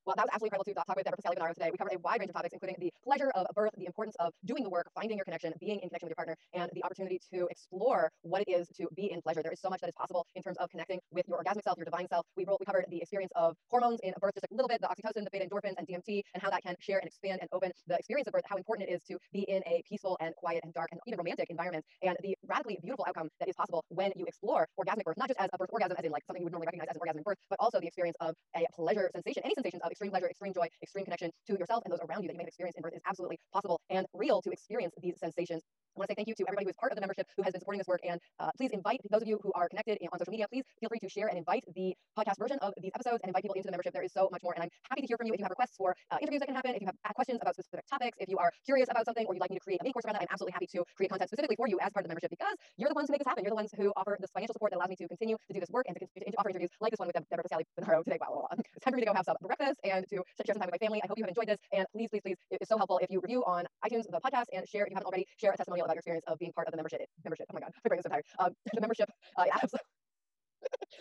Well, 0.06 0.14
that 0.18 0.30
was 0.30 0.38
absolutely 0.38 0.54
incredible 0.54 0.70
to 0.70 0.86
talk 0.86 0.96
with 0.96 1.06
Debra 1.06 1.18
Pascali 1.18 1.54
today. 1.58 1.70
We 1.74 1.78
covered 1.82 1.98
a 1.98 2.00
wide 2.06 2.22
range 2.22 2.30
of 2.30 2.38
topics, 2.38 2.54
including 2.54 2.78
the 2.78 2.94
pleasure 3.02 3.32
of 3.34 3.48
birth, 3.58 3.74
the 3.74 3.90
importance 3.90 4.14
of 4.22 4.34
doing 4.46 4.62
the 4.62 4.70
work, 4.70 4.86
finding 4.94 5.18
your 5.18 5.26
connection, 5.26 5.50
being 5.60 5.82
in 5.82 5.90
connection 5.90 6.06
with 6.06 6.14
your 6.14 6.22
partner, 6.22 6.38
and 6.54 6.70
the 6.78 6.86
opportunity 6.86 7.18
to 7.34 7.48
explore 7.50 8.14
what 8.22 8.46
it 8.46 8.50
is 8.54 8.70
to 8.78 8.86
be 8.96 9.10
in 9.10 9.18
pleasure. 9.26 9.42
There 9.42 9.52
is 9.52 9.60
so 9.60 9.70
much 9.70 9.82
that 9.82 9.90
is 9.90 9.98
possible 9.98 10.28
in 10.36 10.44
terms 10.44 10.58
of 10.62 10.70
connecting 10.70 11.00
with 11.10 11.26
your 11.28 11.42
orgasmic 11.42 11.66
self, 11.66 11.82
your 11.82 11.90
divine 11.90 12.06
self. 12.08 12.22
We, 12.38 12.46
we 12.46 12.66
covered 12.70 12.86
the 12.94 13.02
experience 13.02 13.32
of 13.36 13.58
hormones 13.74 14.00
in 14.04 14.14
birth 14.22 14.38
just 14.38 14.46
a 14.46 14.54
little 14.54 14.70
bit, 14.70 14.78
the 14.80 14.94
oxytocin, 14.94 15.26
the 15.26 15.34
beta 15.34 15.50
endorphins, 15.50 15.74
and 15.82 15.88
DMT, 15.90 16.22
and 16.36 16.44
how 16.44 16.52
that 16.54 16.62
can 16.62 16.76
share 16.80 17.00
and 17.02 17.08
expand 17.08 17.40
and 17.42 17.50
open 17.52 17.72
the 17.88 17.98
experience 17.98 18.28
of 18.28 18.34
birth, 18.34 18.46
how 18.46 18.58
important 18.58 18.88
it 18.88 18.94
is 18.94 19.02
to 19.10 19.18
be 19.34 19.42
in 19.50 19.64
a 19.66 19.82
peaceful 19.90 20.18
and 20.22 20.36
quiet 20.38 20.62
and 20.64 20.72
dark 20.76 20.90
and 20.92 21.02
even 21.08 21.18
romantic 21.18 21.50
environment, 21.50 21.84
and 22.04 22.16
the 22.22 22.38
radically 22.46 22.78
beautiful 22.84 23.06
outcome 23.10 23.28
that 23.40 23.50
is 23.50 23.56
possible 23.56 23.84
when 23.90 24.12
you 24.16 24.26
explore 24.26 24.68
orgasmic 24.80 25.04
birth, 25.04 25.18
not 25.18 25.30
just 25.30 25.40
as 25.40 25.50
a 25.52 25.58
birth 25.58 25.70
orgasm, 25.74 25.98
as 25.98 26.06
in 26.06 26.12
like 26.12 26.22
something 26.28 26.42
you 26.42 26.46
would 26.46 26.54
normally 26.54 26.68
recognize 26.68 26.90
as 26.94 26.96
an 26.96 27.02
orgasm 27.02 27.18
in 27.18 27.24
birth, 27.24 27.38
but 27.50 27.58
also 27.60 27.80
the 27.80 27.88
experience 27.88 28.18
of 28.22 28.36
a 28.56 28.62
pleasure 28.76 29.10
sensation, 29.12 29.42
any 29.44 29.56
sensations 29.56 29.82
of 29.82 29.95
extreme 29.96 30.12
pleasure, 30.12 30.28
extreme 30.28 30.54
joy, 30.54 30.68
extreme 30.84 31.06
connection 31.06 31.32
to 31.48 31.54
yourself 31.58 31.84
and 31.86 31.92
those 31.94 32.04
around 32.04 32.22
you 32.22 32.28
that 32.28 32.34
you 32.34 32.38
may 32.38 32.44
have 32.44 32.52
experienced 32.52 32.78
in 32.78 32.84
birth 32.84 32.94
is 32.94 33.02
absolutely 33.08 33.40
possible 33.54 33.80
and 33.90 34.06
real 34.14 34.42
to 34.42 34.52
experience 34.52 34.94
these 35.02 35.16
sensations 35.18 35.64
I 35.96 36.04
want 36.04 36.10
to 36.10 36.12
say 36.12 36.16
thank 36.20 36.28
you 36.28 36.36
to 36.36 36.44
everybody 36.52 36.68
who 36.68 36.76
is 36.76 36.76
part 36.76 36.92
of 36.92 37.00
the 37.00 37.04
membership 37.08 37.24
who 37.40 37.44
has 37.48 37.56
been 37.56 37.64
supporting 37.64 37.80
this 37.80 37.88
work. 37.88 38.04
And 38.04 38.20
uh, 38.44 38.52
please 38.60 38.76
invite 38.76 39.00
those 39.08 39.24
of 39.24 39.32
you 39.32 39.40
who 39.40 39.56
are 39.56 39.72
connected 39.72 39.96
on 40.12 40.20
social 40.20 40.36
media, 40.36 40.44
please 40.52 40.68
feel 40.84 40.92
free 40.92 41.00
to 41.00 41.08
share 41.08 41.32
and 41.32 41.40
invite 41.40 41.64
the 41.72 41.96
podcast 42.20 42.36
version 42.36 42.60
of 42.60 42.76
these 42.84 42.92
episodes 42.92 43.24
and 43.24 43.32
invite 43.32 43.48
people 43.48 43.56
into 43.56 43.64
the 43.64 43.72
membership. 43.72 43.96
There 43.96 44.04
is 44.04 44.12
so 44.12 44.28
much 44.28 44.44
more. 44.44 44.52
And 44.60 44.68
I'm 44.68 44.74
happy 44.92 45.02
to 45.04 45.08
hear 45.08 45.16
from 45.16 45.32
you 45.32 45.34
if 45.34 45.40
you 45.40 45.48
have 45.48 45.56
requests 45.56 45.80
for 45.80 45.96
uh, 46.12 46.20
interviews 46.20 46.44
that 46.44 46.52
can 46.52 46.56
happen, 46.60 46.76
if 46.76 46.84
you 46.84 46.92
have 46.92 47.16
questions 47.16 47.40
about 47.40 47.56
specific 47.56 47.88
topics, 47.88 48.20
if 48.20 48.28
you 48.28 48.36
are 48.44 48.52
curious 48.68 48.92
about 48.92 49.08
something 49.08 49.24
or 49.24 49.40
you'd 49.40 49.40
like 49.40 49.56
me 49.56 49.56
to 49.56 49.64
create 49.64 49.80
a 49.80 49.88
mini 49.88 49.96
course 49.96 50.04
around 50.04 50.20
that, 50.20 50.28
I'm 50.28 50.34
absolutely 50.36 50.52
happy 50.52 50.68
to 50.76 50.84
create 51.00 51.16
content 51.16 51.32
specifically 51.32 51.56
for 51.56 51.72
you 51.72 51.80
as 51.80 51.96
part 51.96 52.04
of 52.04 52.12
the 52.12 52.12
membership 52.12 52.36
because 52.36 52.56
you're 52.76 52.92
the 52.92 53.00
ones 53.00 53.08
who 53.08 53.16
make 53.16 53.24
this 53.24 53.32
happen. 53.32 53.48
You're 53.48 53.56
the 53.56 53.62
ones 53.64 53.72
who 53.72 53.96
offer 53.96 54.20
this 54.20 54.36
financial 54.36 54.52
support 54.52 54.76
that 54.76 54.84
allows 54.84 54.92
me 54.92 55.00
to 55.00 55.08
continue 55.08 55.40
to 55.40 55.54
do 55.56 55.64
this 55.64 55.72
work 55.72 55.88
and 55.88 55.96
to 55.96 56.04
continue 56.04 56.36
to 56.36 56.40
offer 56.44 56.52
interviews 56.52 56.76
like 56.84 56.92
this 56.92 57.00
one 57.00 57.08
with 57.08 57.16
Debra 57.16 57.48
Bonaro 57.48 58.04
today. 58.04 58.20
Wow, 58.20 58.52
it's 58.76 58.84
time 58.84 58.92
for 58.92 59.00
me 59.00 59.08
to 59.08 59.08
go 59.08 59.16
have 59.16 59.24
some 59.24 59.40
breakfast 59.40 59.80
and 59.86 60.06
to 60.10 60.18
share 60.46 60.54
some 60.54 60.62
time 60.62 60.70
with 60.72 60.82
my 60.82 60.84
family. 60.86 61.02
I 61.04 61.08
hope 61.08 61.18
you 61.18 61.24
have 61.24 61.30
enjoyed 61.30 61.48
this. 61.48 61.60
And 61.74 61.86
please, 61.94 62.10
please, 62.10 62.22
please, 62.22 62.38
it 62.52 62.60
is 62.62 62.68
so 62.68 62.78
helpful 62.78 63.00
if 63.02 63.10
you 63.10 63.20
review 63.22 63.44
on 63.46 63.66
iTunes 63.86 64.10
the 64.10 64.20
podcast 64.20 64.46
and 64.54 64.68
share 64.68 64.84
if 64.86 64.92
you 64.92 64.96
haven't 64.96 65.08
already, 65.08 65.26
share 65.40 65.52
a 65.52 65.58
testimonial 65.58 65.86
about 65.86 65.96
your 65.96 66.00
experience 66.00 66.26
of 66.28 66.40
being 66.40 66.54
part 66.54 66.68
of 66.68 66.72
the 66.72 66.78
membership. 66.78 67.02
Membership. 67.24 67.46
Oh 67.50 67.54
my 67.54 67.62
God, 67.62 67.72
my 67.84 67.90
brain 67.90 68.00
is 68.00 68.04
so 68.04 68.10
tired. 68.10 68.26
Um, 68.40 68.52
the 68.74 68.82
membership. 68.82 69.10
Uh, 69.38 69.46
absolutely, 69.52 69.80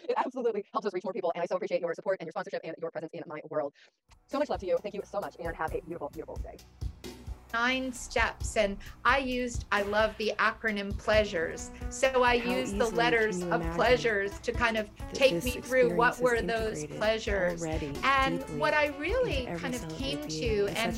it 0.09 0.15
absolutely 0.17 0.65
helps 0.73 0.87
us 0.87 0.93
reach 0.93 1.05
more 1.05 1.13
people, 1.13 1.33
and 1.35 1.43
I 1.43 1.47
so 1.47 1.57
appreciate 1.57 1.81
your 1.81 1.95
support 1.95 2.19
and 2.21 2.27
your 2.27 2.33
sponsorship 2.33 2.61
and 2.65 2.75
your 2.81 2.91
presence 2.91 3.13
in 3.13 3.23
my 3.27 3.41
world. 3.51 3.73
So 4.27 4.39
much 4.39 4.49
love 4.49 4.61
to 4.61 4.67
you. 4.67 4.79
Thank 4.83 4.95
you 4.95 5.03
so 5.05 5.21
much, 5.21 5.37
and 5.39 5.55
have 5.57 5.75
a 5.75 5.81
beautiful, 5.81 6.11
beautiful 6.13 6.37
day 6.37 6.57
nine 7.55 7.93
steps 7.93 8.57
and 8.57 8.77
i 9.05 9.19
used 9.19 9.65
i 9.71 9.83
love 9.83 10.13
the 10.19 10.33
acronym 10.41 10.91
pleasures. 10.99 11.71
So 11.89 12.25
i 12.25 12.37
How 12.39 12.51
used 12.57 12.77
the 12.79 12.91
letters 13.03 13.45
of 13.45 13.61
pleasures 13.77 14.33
to 14.41 14.51
kind 14.51 14.77
of 14.77 14.91
take 15.13 15.45
me 15.45 15.53
through 15.67 15.95
what 15.95 16.19
were 16.19 16.41
those 16.43 16.85
pleasures. 16.99 17.63
and 18.03 18.43
what 18.59 18.75
i 18.75 18.87
really 18.99 19.49
kind 19.57 19.75
of 19.79 19.83
came 20.01 20.21
to 20.27 20.67
and 20.83 20.93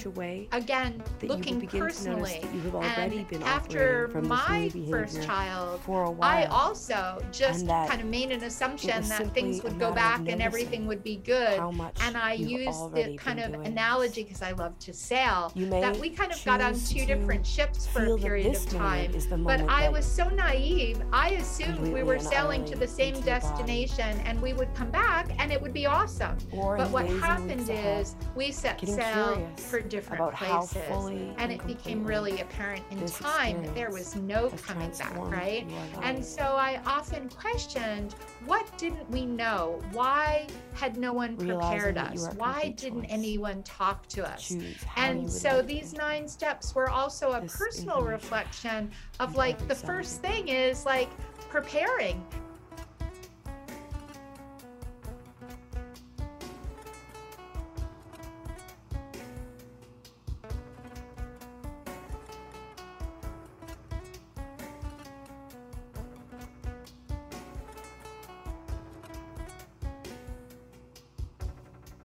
again 0.53 1.03
looking 1.23 1.61
personally. 1.69 2.41
and 2.97 3.43
after 3.43 4.09
my 4.23 4.71
first 4.91 5.23
child 5.23 5.81
i 6.23 6.47
also 6.47 7.23
just 7.31 7.67
kind 7.67 8.01
of 8.01 8.07
made 8.07 8.31
an 8.33 8.43
assumption 8.45 9.07
that 9.09 9.35
things 9.35 9.63
would 9.63 9.79
go 9.79 9.93
back 9.93 10.21
and 10.27 10.41
everything 10.41 10.87
would 10.87 11.03
be 11.03 11.17
good. 11.17 11.59
and 12.07 12.17
i 12.17 12.33
used 12.33 12.95
the 12.95 13.15
kind 13.19 13.41
of 13.41 13.53
analogy 13.73 14.23
because 14.23 14.41
i 14.41 14.53
love 14.53 14.75
to 14.79 14.95
sail 14.95 15.53
that 15.85 15.95
we 15.99 16.09
kind 16.09 16.33
of 16.33 16.46
got 16.47 16.61
on 16.61 16.79
two 16.79 17.05
different 17.05 17.45
ships 17.45 17.89
for 17.89 18.05
a 18.05 18.17
period 18.17 18.55
of 18.55 18.69
time. 18.69 19.13
But 19.43 19.63
I 19.63 19.89
was 19.89 20.07
so 20.07 20.29
naive. 20.29 21.03
I 21.13 21.31
assumed 21.31 21.93
we 21.93 22.05
were 22.05 22.21
sailing 22.21 22.65
to 22.67 22.77
the 22.77 22.87
same 22.87 23.21
destination 23.23 24.21
and 24.21 24.41
we 24.41 24.53
would 24.53 24.73
come 24.77 24.91
back 24.93 25.27
and 25.41 25.53
it 25.53 25.61
would 25.61 25.73
be 25.73 25.87
awesome. 25.87 26.37
But 26.53 26.89
what 26.91 27.07
happened 27.07 27.69
is 27.69 28.15
we 28.37 28.53
set 28.53 28.81
sail 28.87 29.51
for 29.57 29.81
different 29.81 30.35
places. 30.35 31.35
And 31.37 31.51
it 31.51 31.67
became 31.67 32.05
really 32.05 32.41
apparent 32.41 32.85
in 32.93 33.05
time 33.07 33.65
that 33.65 33.75
there 33.75 33.91
was 33.91 34.15
no 34.15 34.51
coming 34.51 34.93
back, 34.97 35.17
right? 35.17 35.67
And 36.03 36.25
so 36.25 36.43
I 36.43 36.81
often 36.87 37.29
questioned 37.29 38.15
what 38.45 38.67
didn't 38.79 39.11
we 39.11 39.27
know? 39.27 39.83
Why 39.91 40.47
had 40.75 40.97
no 40.97 41.13
one 41.13 41.37
prepared 41.37 41.99
us? 41.99 42.29
Why 42.37 42.73
didn't 42.77 43.07
anyone 43.07 43.65
talk 43.65 44.07
to 44.09 44.25
us? 44.25 44.55
And 44.97 45.29
so 45.29 45.61
these 45.61 45.93
nine 45.93 46.29
steps 46.37 46.75
were 46.75 46.91
also 46.91 47.33
a 47.33 47.41
personal 47.41 48.03
reflection 48.03 48.91
of 49.21 49.37
like 49.37 49.57
the 49.69 49.75
first 49.75 50.21
thing 50.21 50.49
is 50.49 50.85
like 50.85 51.09
preparing 51.49 52.23